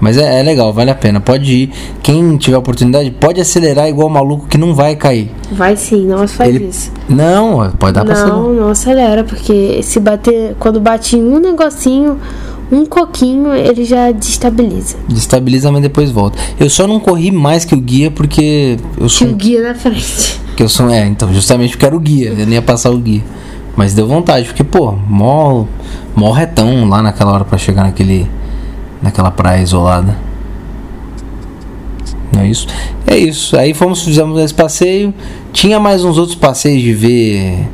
Mas 0.00 0.16
é, 0.16 0.38
é 0.38 0.42
legal, 0.44 0.72
vale 0.72 0.90
a 0.90 0.94
pena. 0.94 1.20
Pode 1.20 1.52
ir. 1.52 1.70
Quem 2.02 2.36
tiver 2.36 2.56
oportunidade, 2.56 3.10
pode 3.10 3.40
acelerar 3.40 3.88
igual 3.88 4.06
o 4.06 4.10
maluco 4.10 4.46
que 4.46 4.56
não 4.56 4.72
vai 4.72 4.94
cair. 4.94 5.30
Vai 5.50 5.74
sim, 5.76 6.06
não 6.06 6.26
faz 6.28 6.54
Ele- 6.54 6.66
isso. 6.66 6.92
Não, 7.08 7.70
pode 7.78 7.94
dar 7.94 8.04
pra 8.04 8.14
acelerar. 8.14 8.38
Não, 8.38 8.52
não 8.52 8.68
acelera, 8.68 9.24
porque 9.24 9.80
se 9.82 9.98
bater, 9.98 10.54
quando 10.60 10.78
bate 10.80 11.16
em 11.16 11.22
um 11.24 11.40
negocinho, 11.40 12.16
um 12.70 12.84
coquinho, 12.84 13.54
ele 13.54 13.84
já 13.84 14.10
destabiliza. 14.10 14.96
Destabiliza, 15.08 15.72
mas 15.72 15.82
depois 15.82 16.10
volta. 16.10 16.38
Eu 16.58 16.68
só 16.68 16.86
não 16.86 17.00
corri 17.00 17.30
mais 17.30 17.64
que 17.64 17.74
o 17.74 17.80
guia 17.80 18.10
porque 18.10 18.76
eu 18.98 19.08
sou. 19.08 19.26
Tinha 19.26 19.30
o 19.30 19.36
guia 19.36 19.62
na 19.62 19.74
frente. 19.74 20.40
Que 20.58 20.64
eu 20.64 20.68
sou 20.68 20.90
é, 20.90 21.06
então, 21.06 21.32
justamente 21.32 21.70
porque 21.70 21.86
era 21.86 21.94
o 21.94 22.00
guia, 22.00 22.30
eu 22.30 22.44
nem 22.44 22.54
ia 22.54 22.62
passar 22.62 22.90
o 22.90 22.98
guia. 22.98 23.22
Mas 23.76 23.94
deu 23.94 24.08
vontade, 24.08 24.46
porque, 24.46 24.64
pô, 24.64 24.90
mó, 24.90 25.66
mó 26.16 26.32
retão 26.32 26.88
lá 26.88 27.00
naquela 27.00 27.32
hora 27.32 27.44
pra 27.44 27.56
chegar 27.56 27.84
naquele. 27.84 28.28
naquela 29.00 29.30
praia 29.30 29.62
isolada. 29.62 30.18
Não 32.32 32.42
é 32.42 32.48
isso? 32.48 32.66
É 33.06 33.16
isso. 33.16 33.56
Aí 33.56 33.72
fomos, 33.72 34.02
fizemos 34.02 34.36
esse 34.40 34.52
passeio. 34.52 35.14
Tinha 35.52 35.78
mais 35.78 36.04
uns 36.04 36.18
outros 36.18 36.36
passeios 36.36 36.82
de 36.82 36.92
ver. 36.92 37.68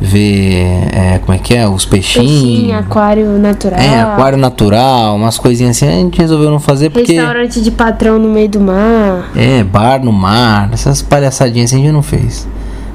Ver. 0.00 0.88
é, 0.92 1.18
como 1.18 1.34
é 1.34 1.38
que 1.38 1.54
é? 1.54 1.66
Os 1.68 1.84
peixinhos. 1.84 2.30
Peixinho, 2.30 2.78
aquário 2.78 3.38
natural. 3.38 3.80
É, 3.80 4.00
aquário 4.00 4.38
natural, 4.38 5.16
umas 5.16 5.38
coisinhas 5.38 5.76
assim. 5.76 5.88
A 5.88 5.92
gente 5.92 6.18
resolveu 6.18 6.50
não 6.50 6.60
fazer 6.60 6.90
porque. 6.90 7.14
Restaurante 7.14 7.60
de 7.60 7.70
patrão 7.70 8.18
no 8.18 8.28
meio 8.28 8.48
do 8.48 8.60
mar. 8.60 9.30
É, 9.34 9.64
bar 9.64 10.02
no 10.02 10.12
mar, 10.12 10.70
essas 10.72 11.02
palhaçadinhas 11.02 11.70
assim 11.70 11.82
a 11.82 11.84
gente 11.84 11.92
não 11.92 12.02
fez. 12.02 12.46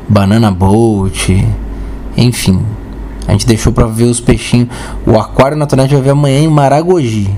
Banana 0.07 0.51
boat, 0.51 1.47
enfim. 2.15 2.61
A 3.27 3.31
gente 3.31 3.47
deixou 3.47 3.71
pra 3.71 3.85
ver 3.85 4.05
os 4.05 4.19
peixinhos. 4.19 4.67
O 5.05 5.17
aquário 5.17 5.57
natural 5.57 5.85
a 5.85 5.87
gente 5.87 5.97
vai 5.97 6.03
ver 6.05 6.11
amanhã 6.11 6.39
em 6.39 6.47
Maragogi. 6.47 7.29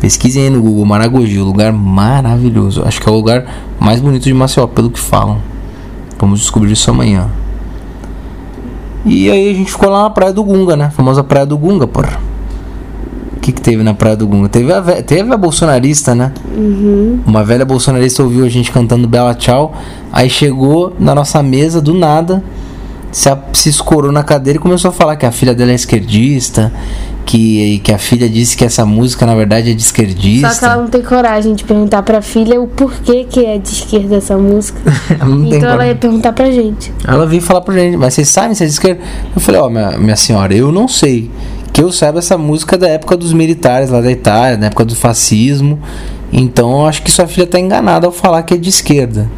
Pesquisem 0.00 0.44
aí 0.44 0.50
no 0.50 0.62
Google, 0.62 0.84
Maragogi, 0.84 1.40
um 1.40 1.44
lugar 1.44 1.72
maravilhoso. 1.72 2.82
Acho 2.86 3.00
que 3.00 3.08
é 3.08 3.12
o 3.12 3.14
lugar 3.14 3.44
mais 3.80 4.00
bonito 4.00 4.24
de 4.24 4.32
Maceió, 4.32 4.66
pelo 4.66 4.90
que 4.90 4.98
falam. 4.98 5.38
Vamos 6.18 6.40
descobrir 6.40 6.72
isso 6.72 6.90
amanhã. 6.90 7.28
E 9.08 9.30
aí 9.30 9.50
a 9.50 9.54
gente 9.54 9.70
ficou 9.70 9.88
lá 9.90 10.02
na 10.04 10.10
Praia 10.10 10.32
do 10.32 10.44
Gunga, 10.44 10.76
né? 10.76 10.86
A 10.86 10.90
famosa 10.90 11.24
Praia 11.24 11.46
do 11.46 11.56
Gunga, 11.56 11.86
porra. 11.86 12.18
O 13.36 13.40
que, 13.40 13.52
que 13.52 13.60
teve 13.62 13.82
na 13.82 13.94
Praia 13.94 14.16
do 14.16 14.26
Gunga? 14.26 14.48
Teve 14.48 14.72
a, 14.72 14.80
ve- 14.80 15.02
teve 15.02 15.32
a 15.32 15.36
bolsonarista, 15.36 16.14
né? 16.14 16.32
Uhum. 16.54 17.20
Uma 17.26 17.42
velha 17.42 17.64
bolsonarista 17.64 18.22
ouviu 18.22 18.44
a 18.44 18.48
gente 18.48 18.70
cantando 18.70 19.08
Bela 19.08 19.34
Tchau. 19.34 19.72
Aí 20.12 20.28
chegou 20.28 20.92
na 20.98 21.14
nossa 21.14 21.42
mesa 21.42 21.80
do 21.80 21.94
nada, 21.94 22.42
se, 23.12 23.28
a- 23.28 23.38
se 23.52 23.68
escorou 23.68 24.12
na 24.12 24.22
cadeira 24.22 24.58
e 24.58 24.60
começou 24.62 24.90
a 24.90 24.92
falar 24.92 25.16
que 25.16 25.26
a 25.26 25.32
filha 25.32 25.54
dela 25.54 25.70
é 25.72 25.74
esquerdista, 25.74 26.72
que, 27.26 27.78
que 27.80 27.92
a 27.92 27.98
filha 27.98 28.26
disse 28.28 28.56
que 28.56 28.64
essa 28.64 28.86
música 28.86 29.26
na 29.26 29.34
verdade 29.34 29.70
é 29.70 29.74
de 29.74 29.82
Só 29.82 29.92
que 29.92 30.00
ela 30.02 30.10
esquerdista. 30.12 30.76
não 30.76 30.86
tem 30.88 31.02
coragem 31.02 31.54
de 31.54 31.62
perguntar 31.64 32.02
pra 32.02 32.22
filha 32.22 32.58
o 32.60 32.66
porquê 32.66 33.26
que 33.28 33.44
é 33.44 33.58
de 33.58 33.68
esquerda 33.68 34.16
essa 34.16 34.36
música. 34.38 34.78
Ela 35.20 35.30
então 35.34 35.58
ela 35.58 35.70
coragem. 35.72 35.88
ia 35.88 35.96
perguntar 35.96 36.32
pra 36.32 36.50
gente. 36.50 36.92
Ela 37.06 37.26
veio 37.26 37.42
falar 37.42 37.60
pra 37.60 37.74
gente, 37.74 37.96
mas 37.98 38.14
vocês 38.14 38.28
sabem 38.28 38.54
se 38.54 38.62
é 38.62 38.66
de 38.66 38.72
esquerda? 38.72 39.00
Eu 39.34 39.40
falei, 39.42 39.60
ó, 39.60 39.68
minha, 39.68 39.98
minha 39.98 40.16
senhora, 40.16 40.54
eu 40.54 40.72
não 40.72 40.88
sei. 40.88 41.30
Que 41.72 41.82
eu 41.82 41.92
saiba 41.92 42.18
essa 42.18 42.38
música 42.38 42.76
é 42.76 42.78
da 42.78 42.88
época 42.88 43.14
dos 43.16 43.32
militares 43.34 43.90
lá 43.90 44.00
da 44.00 44.10
Itália, 44.10 44.56
da 44.56 44.66
época 44.68 44.84
do 44.86 44.96
fascismo. 44.96 45.78
Então 46.32 46.70
eu 46.80 46.86
acho 46.86 47.02
que 47.02 47.10
sua 47.10 47.26
filha 47.26 47.46
tá 47.46 47.60
enganada 47.60 48.06
ao 48.06 48.12
falar 48.12 48.42
que 48.42 48.54
é 48.54 48.56
de 48.56 48.68
esquerda. 48.70 49.30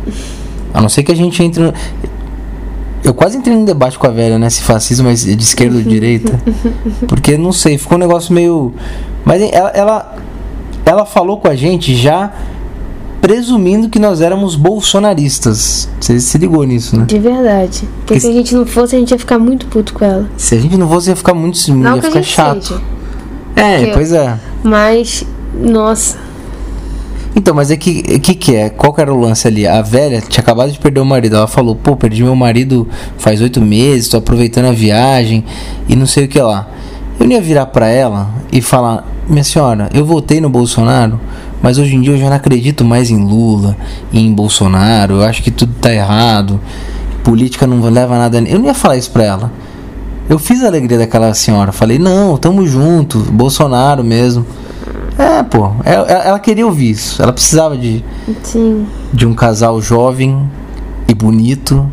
A 0.72 0.80
não 0.80 0.88
ser 0.88 1.02
que 1.02 1.10
a 1.10 1.16
gente 1.16 1.42
entre 1.42 1.60
no... 1.62 1.74
Eu 3.02 3.14
quase 3.14 3.36
entrei 3.36 3.56
num 3.56 3.64
debate 3.64 3.98
com 3.98 4.06
a 4.06 4.10
velha, 4.10 4.38
né? 4.38 4.50
Se 4.50 4.62
fascismo 4.62 5.08
é 5.08 5.14
de 5.14 5.42
esquerda 5.42 5.76
ou 5.76 5.82
de 5.82 5.88
direita. 5.88 6.38
Porque 7.08 7.36
não 7.38 7.52
sei, 7.52 7.78
ficou 7.78 7.96
um 7.96 8.00
negócio 8.00 8.32
meio. 8.34 8.74
Mas 9.24 9.40
ela, 9.52 9.70
ela, 9.70 10.16
ela 10.84 11.06
falou 11.06 11.38
com 11.38 11.48
a 11.48 11.56
gente 11.56 11.94
já 11.94 12.32
presumindo 13.20 13.88
que 13.88 13.98
nós 13.98 14.20
éramos 14.20 14.56
bolsonaristas. 14.56 15.88
Você 16.00 16.18
se 16.20 16.38
ligou 16.38 16.64
nisso, 16.64 16.96
né? 16.98 17.04
De 17.06 17.18
verdade. 17.18 17.88
Porque 18.00 18.14
Que 18.14 18.20
se 18.20 18.28
a 18.28 18.32
gente 18.32 18.54
não 18.54 18.66
fosse, 18.66 18.96
a 18.96 18.98
gente 18.98 19.10
ia 19.10 19.18
ficar 19.18 19.38
muito 19.38 19.66
puto 19.66 19.92
com 19.94 20.04
ela. 20.04 20.28
Se 20.36 20.54
a 20.56 20.60
gente 20.60 20.76
não 20.76 20.88
fosse, 20.88 21.10
ia 21.10 21.16
ficar 21.16 21.34
muito. 21.34 21.58
Não 21.74 21.96
ia 21.96 22.02
ficar 22.02 22.22
chato. 22.22 22.64
seja. 22.64 22.80
É, 23.56 23.84
Que- 23.84 23.92
pois 23.92 24.12
é. 24.12 24.38
Mas, 24.62 25.24
nossa. 25.54 26.16
Então, 27.34 27.54
mas 27.54 27.70
é 27.70 27.76
que 27.76 28.18
que 28.18 28.34
que 28.34 28.56
é? 28.56 28.68
Qual 28.70 28.92
que 28.92 29.00
era 29.00 29.12
o 29.12 29.18
lance 29.18 29.46
ali? 29.46 29.66
A 29.66 29.80
velha 29.82 30.20
tinha 30.20 30.42
acabado 30.42 30.72
de 30.72 30.78
perder 30.78 31.00
o 31.00 31.04
marido. 31.04 31.36
Ela 31.36 31.46
falou: 31.46 31.76
"Pô, 31.76 31.96
perdi 31.96 32.24
meu 32.24 32.34
marido 32.34 32.88
faz 33.18 33.40
oito 33.40 33.60
meses, 33.60 34.08
tô 34.08 34.16
aproveitando 34.16 34.66
a 34.66 34.72
viagem 34.72 35.44
e 35.88 35.94
não 35.94 36.06
sei 36.06 36.24
o 36.24 36.28
que 36.28 36.40
lá". 36.40 36.68
Eu 37.18 37.26
não 37.26 37.32
ia 37.32 37.40
virar 37.40 37.66
pra 37.66 37.86
ela 37.86 38.30
e 38.52 38.60
falar: 38.60 39.06
"Minha 39.28 39.44
senhora, 39.44 39.88
eu 39.94 40.04
votei 40.04 40.40
no 40.40 40.50
Bolsonaro, 40.50 41.20
mas 41.62 41.78
hoje 41.78 41.94
em 41.94 42.00
dia 42.00 42.14
eu 42.14 42.18
já 42.18 42.28
não 42.28 42.36
acredito 42.36 42.84
mais 42.84 43.10
em 43.10 43.24
Lula 43.24 43.76
em 44.12 44.32
Bolsonaro. 44.32 45.14
Eu 45.14 45.22
acho 45.22 45.42
que 45.42 45.52
tudo 45.52 45.72
tá 45.80 45.92
errado. 45.92 46.60
Política 47.22 47.64
não 47.64 47.80
leva 47.88 48.16
a 48.16 48.18
nada". 48.18 48.38
Eu 48.40 48.58
não 48.58 48.66
ia 48.66 48.74
falar 48.74 48.96
isso 48.96 49.10
pra 49.12 49.24
ela. 49.24 49.52
Eu 50.28 50.38
fiz 50.38 50.64
a 50.64 50.66
alegria 50.66 50.98
daquela 50.98 51.32
senhora. 51.32 51.70
Falei: 51.70 51.96
"Não, 51.96 52.36
tamo 52.36 52.66
junto, 52.66 53.18
Bolsonaro 53.18 54.02
mesmo". 54.02 54.44
É, 55.18 55.42
pô, 55.42 55.70
ela, 55.84 56.08
ela 56.08 56.38
queria 56.38 56.64
ouvir 56.66 56.90
isso. 56.90 57.22
Ela 57.22 57.32
precisava 57.32 57.76
de, 57.76 58.02
Sim. 58.42 58.86
de 59.12 59.26
um 59.26 59.34
casal 59.34 59.80
jovem 59.80 60.48
e 61.08 61.12
bonito 61.14 61.86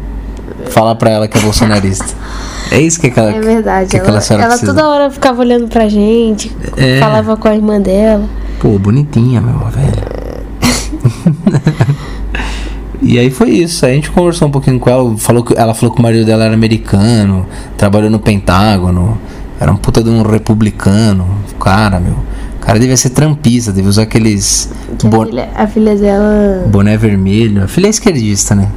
falar 0.70 0.96
pra 0.96 1.10
ela 1.10 1.28
que 1.28 1.38
é 1.38 1.42
bolsonarista. 1.42 2.06
É 2.72 2.80
isso 2.80 3.00
que 3.00 3.08
aquela, 3.08 3.32
É 3.32 3.40
verdade. 3.40 3.90
que 3.90 3.98
aquela 3.98 4.14
Ela, 4.18 4.22
senhora 4.22 4.44
ela 4.46 4.52
precisa. 4.54 4.74
toda 4.74 4.88
hora 4.88 5.10
ficava 5.10 5.42
olhando 5.42 5.68
pra 5.68 5.88
gente, 5.88 6.56
É. 6.76 7.00
falava 7.00 7.36
com 7.38 7.48
a 7.48 7.56
irmã 7.56 7.80
dela. 7.80 8.26
Pô, 8.60 8.78
bonitinha, 8.80 9.40
meu 9.42 9.60
velho. 9.70 10.18
e 13.02 13.18
aí 13.20 13.30
foi 13.30 13.50
isso. 13.52 13.86
Aí 13.86 13.92
a 13.94 13.96
gente 13.96 14.12
conversou 14.12 14.48
um 14.48 14.52
pouquinho 14.52 14.80
com 14.80 14.90
ela. 14.90 15.18
Falou 15.18 15.44
que, 15.44 15.54
ela 15.58 15.74
falou 15.74 15.94
que 15.94 16.00
o 16.00 16.04
marido 16.04 16.26
dela 16.26 16.46
era 16.46 16.54
americano, 16.54 17.46
trabalhou 17.78 18.10
no 18.10 18.20
Pentágono, 18.20 19.18
era 19.60 19.72
um 19.72 19.78
puta 19.78 20.04
de 20.04 20.10
um 20.10 20.22
republicano. 20.24 21.28
Cara, 21.60 22.00
meu. 22.00 22.16
Cara 22.68 22.80
devia 22.80 22.98
ser 22.98 23.12
trampista, 23.12 23.72
devia 23.72 23.90
usar 23.90 24.02
aqueles 24.02 24.70
Que 25.00 25.08
a, 25.08 25.10
bon- 25.10 25.26
filha, 25.26 25.50
a 25.56 25.66
filha 25.68 25.96
dela, 25.96 26.68
boné 26.68 26.98
vermelho. 26.98 27.64
A 27.64 27.68
filha 27.68 27.88
é 27.88 27.90
esquerdista, 27.90 28.54
né? 28.54 28.70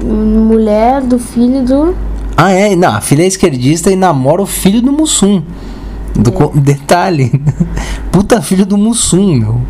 mulher 0.00 1.00
do 1.02 1.18
filho 1.18 1.64
do. 1.64 1.96
Ah, 2.36 2.52
é? 2.52 2.76
Não, 2.76 2.94
a 2.94 3.00
filha 3.00 3.24
é 3.24 3.26
esquerdista 3.26 3.90
e 3.90 3.96
namora 3.96 4.40
o 4.40 4.46
filho 4.46 4.80
do 4.80 4.92
Mussum. 4.92 5.42
Do 6.14 6.30
co- 6.30 6.52
Detalhe. 6.60 7.42
Puta 8.12 8.40
filho 8.40 8.64
do 8.64 8.78
Mussum, 8.78 9.34
meu. 9.34 9.60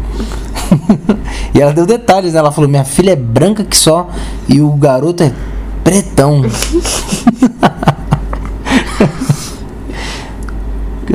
e 1.54 1.60
ela 1.62 1.72
deu 1.72 1.86
detalhes, 1.86 2.34
né? 2.34 2.38
Ela 2.40 2.52
falou: 2.52 2.68
Minha 2.68 2.84
filha 2.84 3.12
é 3.12 3.16
branca 3.16 3.64
que 3.64 3.76
só 3.78 4.10
e 4.46 4.60
o 4.60 4.70
garoto 4.72 5.22
é 5.22 5.32
pretão. 5.82 6.42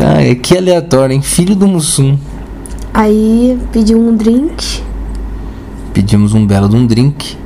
Ai, 0.02 0.36
que 0.36 0.58
aleatório, 0.58 1.14
hein? 1.14 1.22
Filho 1.22 1.56
do 1.56 1.68
Mussum. 1.68 2.18
Aí 2.94 3.60
pediu 3.74 4.00
um 4.00 4.16
drink. 4.16 4.82
Pedimos 5.94 6.34
um 6.34 6.46
belo 6.46 6.70
de 6.70 6.76
um 6.76 6.86
drink. 6.86 7.38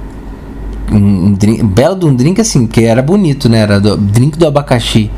Um, 0.91 1.25
um 1.27 1.33
drink, 1.33 1.63
belo 1.63 1.95
de 1.95 2.05
um 2.05 2.15
drink 2.15 2.39
assim, 2.39 2.67
que 2.67 2.83
era 2.83 3.01
bonito, 3.01 3.50
né? 3.50 3.60
Era 3.60 3.79
do, 3.79 3.98
drink 3.98 4.38
do 4.38 4.48
abacaxi. 4.48 5.10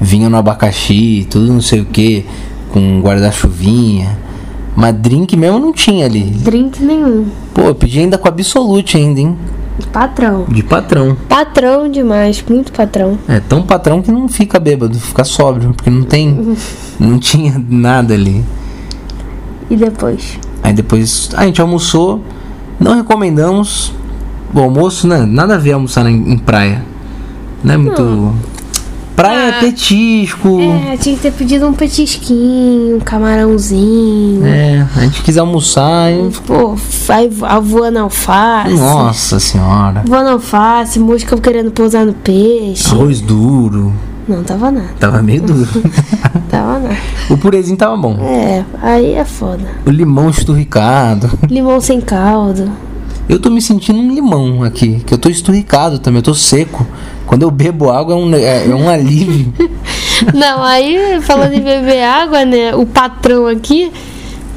Vinha 0.00 0.28
no 0.28 0.36
abacaxi, 0.36 1.26
tudo 1.30 1.52
não 1.52 1.60
sei 1.60 1.80
o 1.80 1.84
que, 1.84 2.24
com 2.70 3.00
guarda-chuvinha. 3.00 4.18
Mas 4.74 4.94
drink 4.96 5.36
mesmo 5.36 5.58
não 5.58 5.72
tinha 5.72 6.06
ali. 6.06 6.22
Drink 6.24 6.82
nenhum. 6.82 7.26
Pô, 7.54 7.62
eu 7.62 7.74
pedi 7.74 8.00
ainda 8.00 8.18
com 8.18 8.26
absolute 8.26 8.96
ainda, 8.96 9.20
hein? 9.20 9.36
Patrão. 9.88 10.44
De 10.48 10.62
patrão. 10.62 11.16
Patrão 11.28 11.90
demais, 11.90 12.42
muito 12.48 12.72
patrão. 12.72 13.18
É 13.28 13.40
tão 13.40 13.62
patrão 13.62 14.02
que 14.02 14.10
não 14.10 14.28
fica 14.28 14.58
bêbado, 14.58 14.98
fica 14.98 15.24
sóbrio, 15.24 15.72
porque 15.74 15.90
não 15.90 16.02
tem. 16.02 16.56
Não 17.00 17.18
tinha 17.18 17.54
nada 17.66 18.12
ali. 18.12 18.44
E 19.70 19.74
depois? 19.74 20.38
Aí 20.62 20.74
depois 20.74 21.30
a 21.34 21.46
gente 21.46 21.58
almoçou. 21.58 22.22
Não 22.78 22.94
recomendamos 22.94 23.90
o 24.52 24.60
almoço, 24.60 25.08
né? 25.08 25.24
Nada 25.24 25.54
a 25.54 25.58
ver 25.58 25.72
almoçar 25.72 26.06
em, 26.06 26.32
em 26.32 26.36
praia. 26.36 26.84
Não 27.64 27.72
é 27.74 27.76
muito. 27.78 28.34
Praia 29.20 29.48
é 29.50 29.50
Ah. 29.50 29.60
petisco. 29.60 30.58
É, 30.60 30.96
tinha 30.96 31.14
que 31.16 31.20
ter 31.22 31.32
pedido 31.32 31.66
um 31.66 31.74
petisquinho, 31.74 32.96
um 32.96 33.00
camarãozinho. 33.00 34.44
É, 34.46 34.86
a 34.96 35.00
gente 35.00 35.22
quis 35.22 35.36
almoçar 35.36 36.10
e. 36.10 36.30
Pô, 36.46 36.74
a 37.46 37.60
voando 37.60 37.98
alface. 37.98 38.74
Nossa 38.74 39.38
senhora. 39.38 40.02
Voando 40.06 40.30
alface, 40.30 40.98
mosca 40.98 41.36
querendo 41.38 41.70
pousar 41.70 42.06
no 42.06 42.14
peixe. 42.14 42.88
Arroz 42.90 43.20
duro. 43.20 43.92
Não, 44.26 44.42
tava 44.44 44.70
nada. 44.70 44.88
Tava 44.98 45.20
meio 45.22 45.42
duro. 45.42 45.68
Tava 46.48 46.78
nada. 46.78 46.96
o 47.28 47.36
purezinho 47.36 47.76
tava 47.76 47.96
bom. 47.96 48.16
É, 48.22 48.64
aí 48.82 49.12
é 49.14 49.24
foda. 49.24 49.64
O 49.86 49.90
limão 49.90 50.30
esturricado. 50.30 51.28
Limão 51.48 51.80
sem 51.80 52.00
caldo. 52.00 52.70
Eu 53.30 53.38
tô 53.38 53.48
me 53.48 53.62
sentindo 53.62 53.96
um 53.96 54.12
limão 54.12 54.64
aqui, 54.64 54.98
que 55.06 55.14
eu 55.14 55.18
tô 55.18 55.28
esturricado 55.28 56.00
também, 56.00 56.18
eu 56.18 56.22
tô 56.24 56.34
seco. 56.34 56.84
Quando 57.28 57.42
eu 57.42 57.50
bebo 57.52 57.88
água 57.88 58.12
é 58.12 58.16
um, 58.16 58.34
é, 58.34 58.66
é 58.66 58.74
um 58.74 58.88
alívio. 58.88 59.54
Não, 60.34 60.60
aí 60.60 61.20
falando 61.20 61.52
em 61.52 61.60
beber 61.60 62.02
água, 62.02 62.44
né? 62.44 62.74
O 62.74 62.84
patrão 62.84 63.46
aqui, 63.46 63.92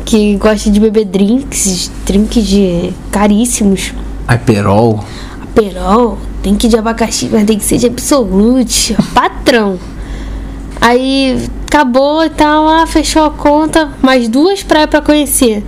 que 0.04 0.38
gosta 0.38 0.72
de 0.72 0.80
beber 0.80 1.06
drinks, 1.06 1.92
drinks 2.04 2.48
de 2.48 2.92
caríssimos. 3.12 3.94
Aperol. 4.28 5.06
Aperol, 5.44 6.18
tem 6.42 6.56
que 6.56 6.68
de 6.68 6.76
abacaxi, 6.76 7.30
mas 7.32 7.46
tem 7.46 7.60
que 7.60 7.66
ser 7.66 7.78
de 7.78 7.86
absolute. 7.86 8.98
Patrão. 9.14 9.78
Aí 10.82 11.48
acabou 11.68 12.26
e 12.26 12.30
tal, 12.32 12.68
ah, 12.68 12.88
fechou 12.88 13.24
a 13.24 13.30
conta, 13.30 13.92
mais 14.02 14.28
duas 14.28 14.64
praias 14.64 14.90
pra 14.90 15.00
conhecer. 15.00 15.64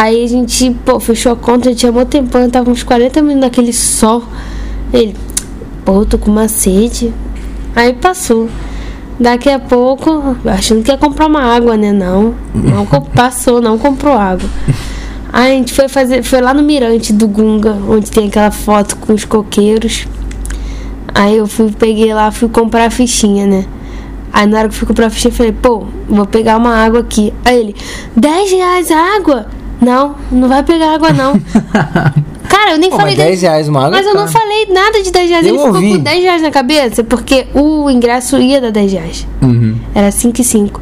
Aí 0.00 0.22
a 0.22 0.28
gente, 0.28 0.70
pô, 0.84 1.00
fechou 1.00 1.32
a 1.32 1.36
conta, 1.36 1.70
já 1.70 1.74
tinha 1.74 1.90
muito 1.90 2.06
tempo, 2.06 2.30
tava 2.52 2.70
uns 2.70 2.84
40 2.84 3.20
minutos 3.20 3.40
naquele 3.40 3.72
sol. 3.72 4.22
Ele, 4.92 5.16
pô, 5.84 6.06
tô 6.06 6.16
com 6.16 6.30
uma 6.30 6.46
sede. 6.46 7.12
Aí 7.74 7.92
passou. 7.94 8.48
Daqui 9.18 9.50
a 9.50 9.58
pouco, 9.58 10.36
achando 10.44 10.84
que 10.84 10.92
ia 10.92 10.96
comprar 10.96 11.26
uma 11.26 11.42
água, 11.42 11.76
né? 11.76 11.90
Não, 11.90 12.32
não 12.54 12.86
passou, 13.12 13.60
não 13.60 13.76
comprou 13.76 14.16
água. 14.16 14.48
Aí 15.32 15.54
a 15.54 15.56
gente 15.56 15.74
foi 15.74 15.88
fazer, 15.88 16.22
foi 16.22 16.40
lá 16.40 16.54
no 16.54 16.62
mirante 16.62 17.12
do 17.12 17.26
Gunga, 17.26 17.76
onde 17.88 18.08
tem 18.08 18.28
aquela 18.28 18.52
foto 18.52 18.94
com 18.98 19.12
os 19.12 19.24
coqueiros. 19.24 20.06
Aí 21.12 21.38
eu 21.38 21.48
fui, 21.48 21.72
peguei 21.72 22.14
lá, 22.14 22.30
fui 22.30 22.48
comprar 22.48 22.84
a 22.84 22.90
fichinha, 22.90 23.48
né? 23.48 23.66
Aí 24.32 24.46
na 24.46 24.60
hora 24.60 24.68
que 24.68 24.74
eu 24.76 24.78
fui 24.78 24.86
comprar 24.86 25.06
a 25.06 25.10
fichinha, 25.10 25.32
eu 25.32 25.36
falei, 25.36 25.52
pô, 25.52 25.86
vou 26.08 26.24
pegar 26.24 26.56
uma 26.56 26.76
água 26.76 27.00
aqui. 27.00 27.34
Aí 27.44 27.58
ele, 27.58 27.76
10 28.14 28.52
reais 28.52 28.92
a 28.92 29.16
água? 29.16 29.57
Não, 29.80 30.16
não 30.30 30.48
vai 30.48 30.62
pegar 30.62 30.94
água 30.94 31.12
não. 31.12 31.40
Cara, 32.48 32.72
eu 32.72 32.78
nem 32.78 32.90
Pô, 32.90 32.96
falei. 32.96 33.14
mas 33.16 33.24
10 33.24 33.42
reais 33.42 33.68
uma 33.68 33.80
água. 33.80 33.90
Mas 33.98 34.06
eu 34.06 34.14
não 34.14 34.26
cara. 34.26 34.32
falei 34.38 34.66
nada 34.70 35.02
de 35.02 35.10
10 35.12 35.30
reais. 35.30 35.46
Eu 35.46 35.50
Ele 35.54 35.58
ficou 35.58 35.74
ouvi. 35.74 35.90
com 35.98 36.02
10 36.02 36.22
reais 36.22 36.42
na 36.42 36.50
cabeça, 36.50 37.04
porque 37.04 37.46
o 37.54 37.90
ingresso 37.90 38.38
ia 38.38 38.60
dar 38.60 38.70
10 38.72 38.92
reais. 38.92 39.26
Uhum. 39.42 39.78
Era 39.94 40.10
5 40.10 40.40
e 40.40 40.44
5. 40.44 40.80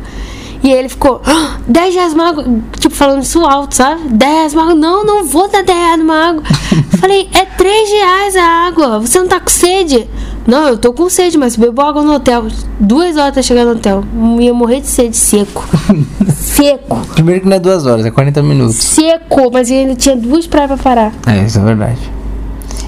E 0.62 0.72
aí 0.72 0.78
ele 0.78 0.88
ficou, 0.88 1.20
"Ah, 1.26 1.58
10 1.66 1.94
reais 1.94 2.12
uma 2.14 2.28
água. 2.28 2.44
Tipo, 2.78 2.94
falando 2.94 3.22
isso 3.22 3.44
alto, 3.44 3.74
sabe? 3.74 4.00
10 4.10 4.32
reais 4.32 4.54
uma 4.54 4.62
água. 4.62 4.74
Não, 4.76 5.04
não 5.04 5.24
vou 5.24 5.48
dar 5.48 5.62
10 5.62 5.76
reais 5.78 5.98
numa 5.98 6.28
água. 6.28 6.42
Falei, 7.00 7.28
é 7.34 7.44
3 7.44 7.90
reais 7.90 8.36
a 8.36 8.44
água. 8.68 9.00
Você 9.00 9.18
não 9.18 9.26
tá 9.28 9.38
com 9.40 9.50
sede? 9.50 10.08
Não, 10.46 10.68
eu 10.68 10.78
tô 10.78 10.92
com 10.92 11.08
sede, 11.10 11.36
mas 11.36 11.56
bebo 11.56 11.80
água 11.82 12.02
no 12.02 12.14
hotel. 12.14 12.46
Duas 12.78 13.16
horas 13.16 13.30
até 13.30 13.42
chegar 13.42 13.64
no 13.64 13.72
hotel. 13.72 14.04
Ia 14.40 14.54
morrer 14.54 14.80
de 14.80 14.86
sede, 14.86 15.16
seco. 15.16 15.64
seco. 16.34 17.00
Primeiro 17.14 17.40
que 17.40 17.48
não 17.48 17.56
é 17.56 17.60
duas 17.60 17.84
horas, 17.84 18.06
é 18.06 18.10
40 18.10 18.42
minutos. 18.42 18.76
Seco, 18.76 19.50
mas 19.52 19.70
ainda 19.70 19.94
tinha 19.96 20.16
duas 20.16 20.46
praias 20.46 20.68
pra 20.70 20.76
parar. 20.78 21.12
É, 21.26 21.44
isso 21.44 21.58
é 21.58 21.62
verdade. 21.62 21.98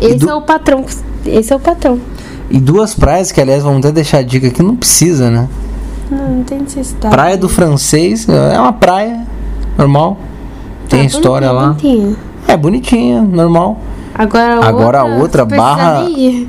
Esse 0.00 0.16
du- 0.18 0.30
é 0.30 0.34
o 0.34 0.42
patrão. 0.42 0.84
Esse 1.26 1.52
é 1.52 1.56
o 1.56 1.60
patrão. 1.60 1.98
E 2.50 2.60
duas 2.60 2.94
praias 2.94 3.32
que, 3.32 3.40
aliás, 3.40 3.62
vamos 3.62 3.80
até 3.80 3.90
deixar 3.92 4.18
a 4.18 4.22
dica 4.22 4.48
que 4.50 4.62
não 4.62 4.76
precisa, 4.76 5.28
né? 5.30 5.48
Não, 6.10 6.28
não 6.36 6.44
tem 6.44 6.60
necessidade. 6.60 7.12
Praia 7.14 7.36
do 7.36 7.48
Francês 7.48 8.26
é 8.28 8.58
uma 8.58 8.72
praia 8.72 9.26
normal. 9.76 10.16
Tem 10.88 11.00
Ah, 11.00 11.04
história 11.04 11.50
lá. 11.50 11.68
bonitinho. 11.70 12.16
É 12.46 12.56
bonitinha, 12.56 13.20
normal. 13.20 13.78
Agora 14.18 14.54
a 14.60 14.68
Agora 14.68 15.04
outra, 15.04 15.16
a 15.16 15.22
outra, 15.22 15.44
Barra. 15.46 16.04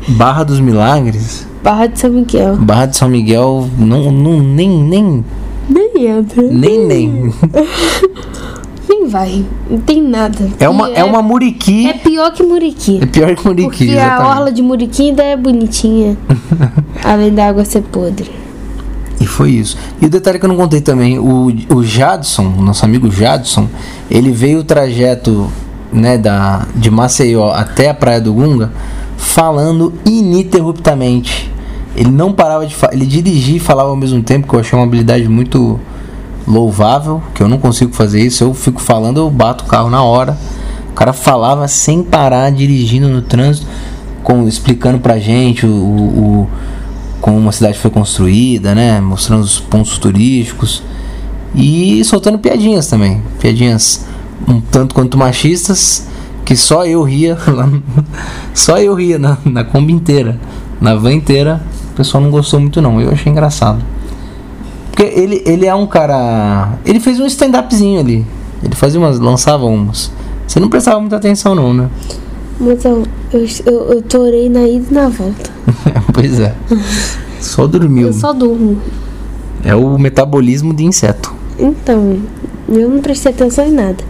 Barra 0.09 0.43
dos 0.43 0.59
Milagres. 0.59 1.47
Barra 1.63 1.85
de 1.85 1.99
São 1.99 2.09
Miguel. 2.09 2.55
Barra 2.57 2.87
de 2.87 2.97
São 2.97 3.07
Miguel, 3.07 3.69
não, 3.77 4.11
não, 4.11 4.39
nem, 4.39 4.67
nem, 4.69 5.23
Nem 5.69 6.07
entra. 6.07 6.41
nem, 6.41 6.85
nem. 6.85 7.33
Nem 8.89 9.07
vai. 9.07 9.45
Não 9.69 9.77
tem 9.79 10.01
nada. 10.01 10.49
É 10.59 10.67
uma, 10.67 10.89
E 10.89 10.95
é 10.95 11.03
uma 11.03 11.19
É 11.19 11.21
Muriqui. 11.21 11.93
pior 12.03 12.31
que 12.33 12.41
Muriqui. 12.41 12.99
É 12.99 13.05
pior 13.05 13.35
que 13.35 13.45
Muriqui, 13.45 13.67
Porque 13.69 13.83
a 13.91 14.05
exatamente. 14.05 14.37
orla 14.37 14.51
de 14.51 14.61
Muriqui 14.63 15.03
ainda 15.09 15.21
é 15.23 15.37
bonitinha. 15.37 16.17
além 17.05 17.31
da 17.31 17.47
água 17.49 17.63
ser 17.63 17.83
podre. 17.83 18.31
E 19.21 19.27
foi 19.27 19.51
isso. 19.51 19.77
E 20.01 20.07
o 20.07 20.09
detalhe 20.09 20.39
que 20.39 20.45
eu 20.45 20.49
não 20.49 20.57
contei 20.57 20.81
também, 20.81 21.19
o, 21.19 21.53
o 21.69 21.83
Jadson, 21.83 22.43
nosso 22.59 22.83
amigo 22.83 23.11
Jadson, 23.11 23.67
ele 24.09 24.31
veio 24.31 24.59
o 24.59 24.63
trajeto 24.63 25.51
né, 25.91 26.17
da, 26.17 26.65
de 26.75 26.89
Maceió 26.91 27.51
até 27.51 27.89
a 27.89 27.93
Praia 27.93 28.21
do 28.21 28.33
Gunga 28.33 28.71
falando 29.17 29.93
ininterruptamente. 30.05 31.51
Ele 31.95 32.11
não 32.11 32.31
parava 32.31 32.65
de 32.65 32.75
ele 32.91 33.05
dirigia 33.05 33.57
e 33.57 33.59
falava 33.59 33.89
ao 33.89 33.95
mesmo 33.95 34.21
tempo, 34.23 34.47
que 34.47 34.53
eu 34.55 34.59
achei 34.59 34.77
uma 34.77 34.85
habilidade 34.85 35.27
muito 35.27 35.79
louvável, 36.47 37.21
que 37.33 37.41
eu 37.43 37.47
não 37.47 37.57
consigo 37.57 37.93
fazer 37.93 38.21
isso. 38.21 38.43
Eu 38.43 38.53
fico 38.53 38.81
falando, 38.81 39.17
eu 39.17 39.29
bato 39.29 39.65
o 39.65 39.67
carro 39.67 39.89
na 39.89 40.03
hora. 40.03 40.37
O 40.91 40.93
cara 40.93 41.13
falava 41.13 41.67
sem 41.67 42.03
parar, 42.03 42.51
dirigindo 42.51 43.07
no 43.09 43.21
trânsito, 43.21 43.67
com, 44.23 44.47
explicando 44.47 44.99
pra 44.99 45.17
gente 45.19 45.65
o, 45.65 45.69
o, 45.69 46.03
o- 46.43 46.47
como 47.21 47.37
uma 47.37 47.51
cidade 47.51 47.77
foi 47.77 47.91
construída, 47.91 48.73
né? 48.73 48.99
Mostrando 49.01 49.41
os 49.43 49.59
pontos 49.59 49.97
turísticos 49.97 50.81
e 51.53 52.01
soltando 52.05 52.39
piadinhas 52.39 52.87
também, 52.87 53.21
piadinhas 53.39 54.05
um 54.47 54.61
tanto 54.61 54.95
quanto 54.95 55.17
machistas 55.17 56.07
que 56.45 56.55
só 56.55 56.85
eu 56.85 57.03
ria, 57.03 57.37
só 58.53 58.79
eu 58.79 58.95
ria 58.95 59.19
na, 59.19 59.37
na 59.45 59.63
Kombi 59.63 59.93
inteira, 59.93 60.39
na 60.81 60.95
van 60.95 61.13
inteira. 61.13 61.61
O 61.91 61.95
pessoal 61.95 62.23
não 62.23 62.31
gostou 62.31 62.59
muito 62.59 62.81
não, 62.81 62.99
eu 62.99 63.11
achei 63.11 63.31
engraçado. 63.31 63.83
Porque 64.89 65.03
ele, 65.03 65.43
ele 65.45 65.65
é 65.65 65.75
um 65.75 65.85
cara. 65.85 66.79
Ele 66.85 66.99
fez 66.99 67.19
um 67.19 67.25
stand-upzinho 67.25 67.99
ali. 67.99 68.25
Ele 68.63 68.75
fazia 68.75 68.99
umas. 68.99 69.19
lançava 69.19 69.65
umas. 69.65 70.11
Você 70.47 70.59
não 70.59 70.67
prestava 70.67 70.99
muita 70.99 71.15
atenção 71.15 71.53
não, 71.55 71.73
né? 71.73 71.89
Então, 72.59 73.03
eu, 73.31 73.45
eu, 73.65 73.93
eu 73.93 74.01
torei 74.01 74.49
na 74.49 74.67
ida 74.67 74.87
e 74.89 74.93
na 74.93 75.07
volta. 75.07 75.49
pois 76.11 76.39
é. 76.39 76.55
Só 77.39 77.67
dormiu. 77.67 78.07
Eu 78.07 78.13
só 78.13 78.33
durmo. 78.33 78.81
É 79.63 79.75
o 79.75 79.97
metabolismo 79.97 80.73
de 80.73 80.83
inseto. 80.83 81.33
Então, 81.57 82.17
eu 82.67 82.89
não 82.89 82.99
prestei 83.01 83.31
atenção 83.31 83.65
em 83.65 83.71
nada. 83.71 84.03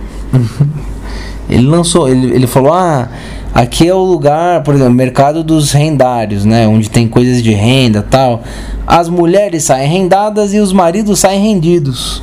Ele 1.50 1.66
lançou, 1.68 2.08
ele, 2.08 2.34
ele 2.34 2.46
falou: 2.48 2.72
Ah, 2.74 3.10
aqui 3.54 3.88
é 3.88 3.94
o 3.94 4.04
lugar, 4.04 4.62
por 4.64 4.76
exemplo, 4.76 4.94
mercado 4.94 5.44
dos 5.44 5.72
rendários, 5.72 6.46
né? 6.46 6.68
Onde 6.68 6.90
tem 6.90 7.08
coisas 7.08 7.42
de 7.42 7.52
renda 7.52 8.06
tal. 8.08 8.44
As 8.86 9.10
mulheres 9.10 9.64
saem 9.64 9.90
rendadas 9.90 10.54
e 10.54 10.60
os 10.60 10.72
maridos 10.72 11.20
saem 11.20 11.42
rendidos. 11.42 12.22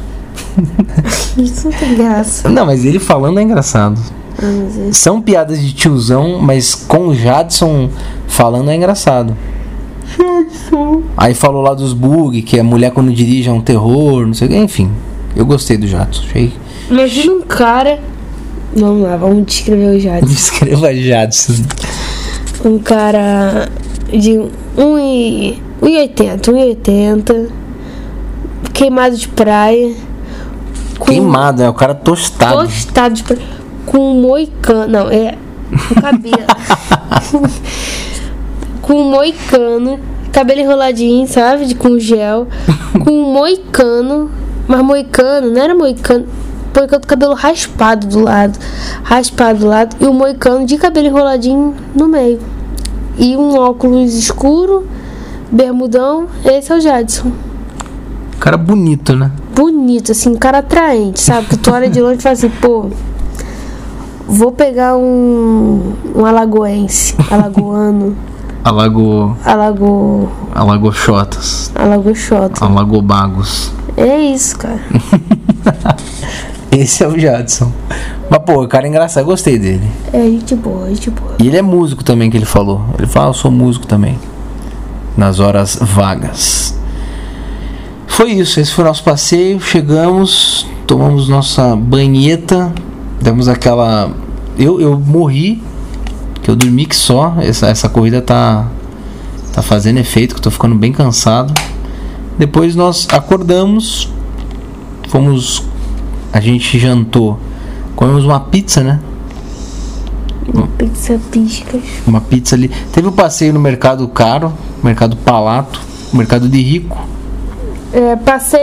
Isso 1.37 1.69
não 1.69 1.77
tem 1.79 1.95
graça. 1.97 2.49
Não, 2.49 2.65
mas 2.67 2.85
ele 2.85 2.99
falando 2.99 3.39
é 3.41 3.43
engraçado. 3.43 4.01
Ah, 4.41 4.45
é- 4.89 4.93
São 4.93 5.21
piadas 5.21 5.61
de 5.61 5.73
tiozão, 5.73 6.39
mas 6.41 6.75
com 6.75 7.09
o 7.09 7.15
Jadson 7.15 7.91
falando 8.29 8.71
é 8.71 8.77
engraçado. 8.77 9.37
Aí 11.17 11.35
falou 11.35 11.63
lá 11.63 11.75
dos 11.75 11.93
bug, 11.93 12.43
que 12.43 12.59
a 12.61 12.65
mulher 12.65 12.93
quando 12.93 13.13
dirige 13.13 13.49
é 13.49 13.53
um 13.53 13.61
terror, 13.61 14.25
não 14.27 14.35
sei 14.35 14.47
o 14.47 14.51
que, 14.51 14.57
enfim. 14.57 14.91
Eu 15.35 15.45
gostei 15.45 15.77
do 15.77 15.87
Jadson, 15.87 16.23
achei. 16.29 16.53
Imagina 16.91 17.33
um 17.33 17.43
cara. 17.43 17.99
Vamos 18.75 19.03
lá, 19.03 19.17
vamos 19.17 19.47
descrever 19.47 19.97
o 19.97 20.01
Jadson. 20.01 20.33
Escreva 20.33 20.95
Jadson. 20.95 21.55
Um 22.65 22.79
cara 22.79 23.69
de 24.11 24.33
1,80, 24.77 26.41
1,80, 26.41 27.49
queimado 28.73 29.17
de 29.17 29.29
praia. 29.29 29.95
Queimado, 31.05 31.63
é 31.63 31.69
o 31.69 31.75
cara 31.75 31.95
tostado. 31.95 32.65
Tostado 32.65 33.15
de 33.15 33.23
praia. 33.23 33.43
Com 33.85 33.99
um 33.99 34.21
moicano. 34.21 34.87
Não, 34.87 35.11
é. 35.11 35.37
Com 35.89 36.01
cabelo. 36.01 36.47
com 38.83 38.95
um 38.95 39.11
moicano. 39.11 39.99
Cabelo 40.33 40.61
enroladinho, 40.61 41.27
sabe? 41.27 41.67
De, 41.67 41.75
com 41.75 41.99
gel. 41.99 42.47
Com 43.03 43.11
um 43.11 43.33
moicano. 43.33 44.31
Mas 44.69 44.83
moicano, 44.83 45.51
não 45.51 45.63
era 45.63 45.75
moicano. 45.75 46.27
Moicano 46.77 47.01
do 47.01 47.07
cabelo 47.07 47.35
raspado 47.35 48.07
do 48.07 48.21
lado. 48.21 48.59
Raspado 49.03 49.61
do 49.61 49.67
lado. 49.67 49.97
E 50.01 50.07
o 50.07 50.13
moicano 50.13 50.67
de 50.67 50.77
cabelo 50.77 51.07
enroladinho 51.09 51.75
no 51.95 52.07
meio. 52.09 52.39
E 53.19 53.37
um 53.37 53.57
óculos 53.59 54.15
escuro. 54.15 54.87
Bermudão. 55.51 56.27
Esse 56.45 56.73
é 56.73 56.77
o 56.77 56.81
Jadson. 56.81 57.33
Cara 58.39 58.57
bonito, 58.57 59.17
né? 59.17 59.31
bonito, 59.57 60.13
assim, 60.13 60.29
um 60.29 60.37
cara 60.37 60.59
atraente, 60.59 61.19
sabe? 61.19 61.47
Que 61.47 61.57
tu 61.57 61.73
olha 61.73 61.89
de 61.89 61.99
longe 62.01 62.19
e 62.19 62.23
fala 62.23 62.35
assim, 62.35 62.51
pô, 62.51 62.91
vou 64.29 64.53
pegar 64.53 64.95
um, 64.99 65.95
um 66.15 66.27
alagoense, 66.27 67.17
alagoano, 67.31 68.15
Alago. 68.63 69.35
alago, 69.43 70.29
Alagochotas. 70.55 71.73
alagoxota. 71.75 72.63
Alagobagos. 72.67 73.73
É 73.97 74.21
isso, 74.21 74.59
cara. 74.59 74.81
Esse 76.77 77.03
é 77.03 77.09
o 77.09 77.19
Jadson. 77.19 77.73
Mas, 78.29 78.43
pô, 78.45 78.63
o 78.63 78.69
cara 78.69 78.87
é 78.87 78.89
engraçado, 78.89 79.23
eu 79.23 79.27
gostei 79.27 79.59
dele. 79.59 79.89
É 80.13 80.19
gente 80.19 80.55
boa, 80.55 80.89
gente 80.89 81.11
boa. 81.11 81.37
E 81.43 81.47
ele 81.47 81.57
é 81.57 81.63
músico 81.63 82.05
também, 82.05 82.31
que 82.31 82.37
ele 82.37 82.45
falou. 82.45 82.85
Ele 82.99 83.07
fala, 83.07 83.27
ah, 83.27 83.31
eu 83.31 83.35
sou 83.35 83.51
músico 83.51 83.87
também. 83.87 84.19
Nas 85.17 85.41
horas 85.41 85.79
vagas. 85.81 86.79
Foi 88.07 88.31
isso, 88.33 88.61
esse 88.61 88.73
foi 88.73 88.85
o 88.85 88.89
nosso 88.89 89.03
passeio. 89.03 89.61
Chegamos, 89.61 90.67
tomamos 90.87 91.29
nossa 91.29 91.75
banheta, 91.75 92.73
demos 93.23 93.49
aquela. 93.49 94.11
Eu, 94.59 94.81
eu 94.81 94.99
morri, 94.99 95.63
que 96.43 96.51
eu 96.51 96.57
dormi 96.57 96.85
que 96.85 96.97
só. 96.97 97.37
Essa, 97.41 97.69
essa 97.69 97.89
corrida 97.89 98.21
tá, 98.21 98.67
tá 99.53 99.63
fazendo 99.63 99.99
efeito, 99.99 100.35
que 100.35 100.41
eu 100.41 100.45
tô 100.45 100.51
ficando 100.51 100.75
bem 100.75 100.93
cansado. 100.93 101.55
Depois 102.39 102.75
nós 102.75 103.09
acordamos, 103.13 104.11
fomos. 105.09 105.63
A 106.37 106.41
gente 106.41 106.79
jantou, 106.79 107.39
comemos 107.95 108.27
uma 108.27 108.39
pizza, 108.39 108.83
né? 108.83 109.01
Uma 110.53 110.67
pizza 110.67 111.19
piscas. 111.33 111.81
Uma 112.07 112.21
pizza 112.21 112.55
ali. 112.55 112.71
Teve 112.93 113.09
o 113.09 113.13
passeio 113.13 113.55
no 113.55 113.59
mercado 113.59 114.07
caro, 114.09 114.53
mercado 114.85 115.17
palato, 115.17 115.81
mercado 116.13 116.47
de 116.47 116.61
rico. 116.61 117.09
É, 117.91 118.17
passei, 118.17 118.61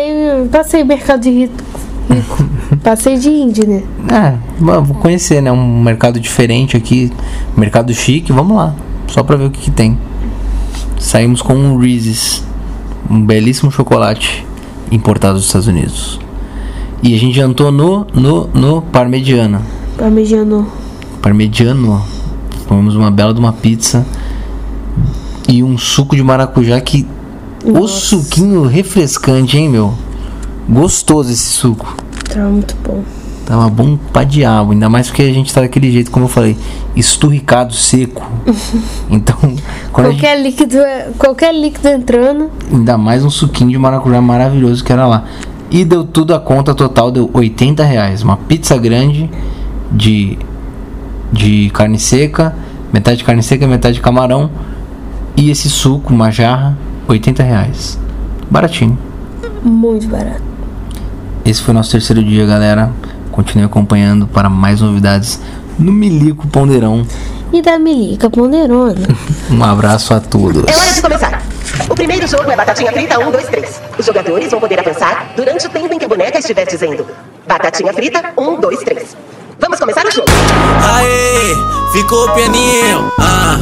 passei 0.51 0.83
mercado 0.83 1.21
de 1.21 1.31
rico. 1.31 1.63
rico. 2.11 2.45
passei 2.83 3.17
de 3.17 3.29
índio, 3.29 3.67
né? 3.67 3.81
É, 4.07 4.37
vamos 4.59 4.89
vou 4.89 4.97
conhecer, 4.97 5.41
né? 5.41 5.51
Um 5.51 5.81
mercado 5.81 6.19
diferente 6.19 6.77
aqui, 6.77 7.11
mercado 7.57 7.91
chique, 7.91 8.31
vamos 8.31 8.55
lá. 8.55 8.75
Só 9.07 9.23
pra 9.23 9.35
ver 9.35 9.45
o 9.45 9.49
que, 9.49 9.61
que 9.61 9.71
tem. 9.71 9.97
Saímos 10.99 11.41
com 11.41 11.55
um 11.55 11.79
Reese's, 11.79 12.43
um 13.09 13.25
belíssimo 13.25 13.71
chocolate 13.71 14.45
importado 14.91 15.39
dos 15.39 15.47
Estados 15.47 15.65
Unidos. 15.65 16.22
E 17.03 17.13
a 17.13 17.19
gente 17.19 17.35
jantou 17.35 17.71
no, 17.71 18.07
no, 18.13 18.47
no 18.53 18.81
Parmegiana. 18.81 19.61
Parmegiano. 19.97 20.67
Parmegiano. 21.21 22.01
Comemos 22.67 22.95
uma 22.95 23.11
bela 23.11 23.33
de 23.33 23.39
uma 23.39 23.51
pizza 23.51 24.05
e 25.49 25.61
um 25.61 25.77
suco 25.77 26.15
de 26.15 26.23
maracujá 26.23 26.79
que 26.79 27.05
o 27.65 27.71
Nossa. 27.71 27.93
suquinho 27.93 28.63
refrescante, 28.65 29.57
hein, 29.57 29.69
meu? 29.69 29.93
Gostoso 30.67 31.29
esse 31.29 31.43
suco. 31.43 31.93
Tava 32.33 32.49
muito 32.49 32.75
bom. 32.83 33.03
Tava 33.45 33.69
bom 33.69 33.97
pra 34.13 34.23
diabo, 34.23 34.71
ainda 34.71 34.87
mais 34.89 35.07
porque 35.07 35.23
a 35.23 35.33
gente 35.33 35.53
tá 35.53 35.59
daquele 35.59 35.91
jeito, 35.91 36.09
como 36.09 36.23
eu 36.25 36.29
falei, 36.29 36.55
esturricado, 36.95 37.73
seco. 37.73 38.23
Então, 39.11 39.35
a 39.43 39.47
gente, 39.47 39.63
Qualquer 39.91 40.41
líquido, 40.41 40.77
é- 40.77 41.09
qualquer 41.19 41.53
líquido 41.53 41.89
entrando. 41.89 42.49
ainda 42.71 42.97
mais 42.97 43.23
um 43.25 43.29
suquinho 43.29 43.69
de 43.69 43.77
maracujá 43.77 44.21
maravilhoso 44.21 44.81
que 44.83 44.93
era 44.93 45.05
lá. 45.05 45.25
E 45.73 45.83
deu 45.83 46.03
tudo 46.03 46.35
a 46.35 46.39
conta 46.39 46.75
total, 46.75 47.09
deu 47.09 47.27
80 47.33 47.83
reais. 47.83 48.21
Uma 48.21 48.37
pizza 48.37 48.77
grande 48.77 49.27
de, 49.91 50.37
de 51.31 51.71
carne 51.73 51.97
seca, 51.97 52.55
metade 52.93 53.17
de 53.17 53.23
carne 53.23 53.41
seca, 53.41 53.65
metade 53.67 53.95
de 53.95 54.01
camarão. 54.01 54.51
E 55.35 55.49
esse 55.49 55.71
suco, 55.71 56.13
uma 56.13 56.29
jarra, 56.29 56.77
80 57.07 57.41
reais. 57.41 57.99
Baratinho. 58.51 58.95
Muito 59.63 60.07
barato. 60.07 60.43
Esse 61.43 61.63
foi 61.63 61.73
nosso 61.73 61.89
terceiro 61.89 62.23
dia, 62.23 62.45
galera. 62.45 62.91
Continue 63.31 63.65
acompanhando 63.65 64.27
para 64.27 64.51
mais 64.51 64.79
novidades 64.79 65.41
no 65.79 65.91
Milico 65.91 66.47
Ponderão. 66.47 67.03
E 67.51 67.63
da 67.63 67.79
Milica 67.79 68.29
Ponderona. 68.29 69.01
Um 69.49 69.63
abraço 69.63 70.13
a 70.13 70.19
todos. 70.19 70.63
É 70.67 70.75
hora 70.75 70.93
de 70.93 71.01
começar. 71.01 71.42
O 72.03 72.05
primeiro 72.05 72.27
jogo 72.27 72.51
é 72.51 72.55
Batatinha 72.57 72.91
Frita 72.91 73.17
1, 73.17 73.31
2, 73.31 73.45
3. 73.45 73.81
Os 73.97 74.05
jogadores 74.05 74.51
vão 74.51 74.59
poder 74.59 74.77
avançar 74.77 75.25
durante 75.37 75.67
o 75.67 75.69
tempo 75.69 75.93
em 75.93 75.97
que 75.97 76.03
a 76.03 76.07
boneca 76.09 76.37
estiver 76.37 76.65
dizendo 76.65 77.07
Batatinha 77.47 77.93
Frita 77.93 78.33
1, 78.37 78.59
2, 78.59 78.79
3. 78.83 79.17
Vamos 79.57 79.79
começar 79.79 80.05
o 80.05 80.11
jogo. 80.11 80.27
Aê, 80.97 81.55
ficou 81.93 82.29
pianinho, 82.33 83.09
ah. 83.21 83.57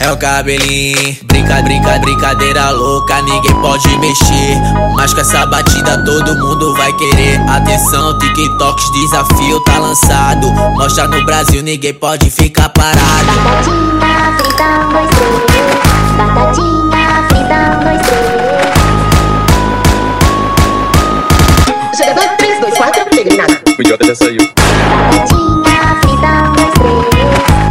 É 0.00 0.12
o 0.12 0.18
cabelinho, 0.18 1.16
brinca, 1.24 1.62
brinca, 1.62 1.98
brincadeira 1.98 2.68
louca, 2.72 3.22
ninguém 3.22 3.54
pode 3.54 3.88
mexer. 3.96 4.58
Mas 4.94 5.14
com 5.14 5.20
essa 5.22 5.46
batida 5.46 6.04
todo 6.04 6.36
mundo 6.36 6.74
vai 6.74 6.92
querer. 6.92 7.40
Atenção, 7.48 8.18
TikToks, 8.18 8.92
desafio 8.92 9.60
tá 9.60 9.78
lançado. 9.78 10.52
Mostra 10.76 11.08
no 11.08 11.24
Brasil, 11.24 11.62
ninguém 11.62 11.94
pode 11.94 12.30
ficar 12.30 12.68
parado. 12.68 12.98
Batatinha 13.98 14.34
frita, 14.36 14.64
um, 14.64 14.92
dois, 14.92 15.08
três. 15.08 15.84
Batatinha 16.18 16.63
O 23.76 23.82
idiota 23.82 24.06
já 24.06 24.14
saiu. 24.14 24.38
Batatinha 24.56 25.96
frita, 26.00 26.32
um, 26.44 26.52
dois, 26.54 26.72
três. 26.74 27.06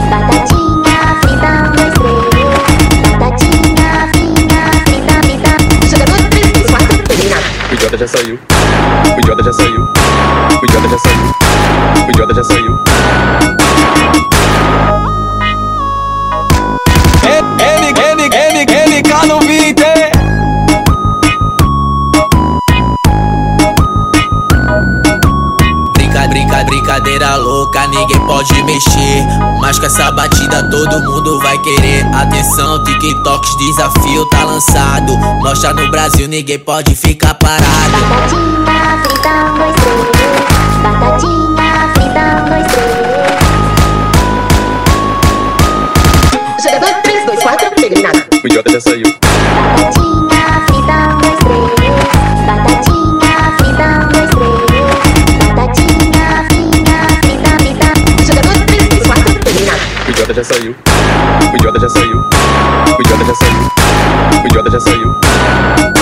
Batatinha 0.10 1.00
frita, 1.22 1.52
um, 1.64 1.72
dois, 1.72 1.94
três. 1.94 2.52
Batatinha 3.20 3.90
frita, 4.12 4.60
frita, 4.84 5.16
frita. 5.24 5.54
Jogador 5.88 6.22
3, 6.30 6.52
2, 6.52 6.72
4, 6.72 7.04
eliminado. 7.14 7.46
O 7.70 7.74
idiota 7.74 7.98
já 7.98 8.08
saiu. 8.08 8.38
O 9.16 9.20
idiota 9.20 9.44
já 9.44 9.54
saiu. 9.54 9.82
O 9.82 10.66
idiota 10.66 10.90
já 10.90 10.98
saiu. 10.98 11.26
O 12.06 12.10
idiota 12.10 12.34
já 12.34 12.44
saiu. 12.44 12.73
Mexer. 28.74 29.24
Mas 29.60 29.78
com 29.80 29.86
essa 29.86 30.12
batida 30.12 30.70
todo 30.70 31.02
mundo 31.04 31.40
vai 31.40 31.58
querer. 31.60 32.06
Atenção, 32.14 32.84
TikToks, 32.84 33.56
desafio 33.58 34.26
tá 34.30 34.44
lançado. 34.44 35.16
Mostra 35.42 35.74
no 35.74 35.90
Brasil, 35.90 36.28
ninguém 36.28 36.60
pode 36.60 36.96
ficar 36.96 37.36
parado. 37.36 37.64
Batatinha 37.66 39.04
frita, 39.04 39.30
um, 39.30 39.56
dois, 39.58 39.76
três. 39.76 40.34
Batatinha 40.82 41.94
frita, 41.94 42.20
um, 42.20 42.46
dois, 42.50 42.68
três. 42.72 42.94
Jogador 46.64 46.94
3, 47.04 47.26
2, 47.26 47.44
4, 47.44 47.68
eliminado. 47.78 48.24
O 48.44 48.48
idiota 48.48 48.72
já 48.72 48.80
saiu. 48.80 49.04
Batatinha 49.78 50.13
Idiota 60.34 60.50
já 60.50 60.56
saiu. 60.56 60.76
O 61.52 61.56
idiota 61.56 61.80
já 61.80 61.90
saiu. 61.90 62.18
O 62.18 63.02
idiota 63.02 63.24
já 63.24 63.36
saiu. 63.36 63.72
O 64.42 64.48
idiota 64.48 64.72
já 64.72 64.80
saiu. 64.80 65.93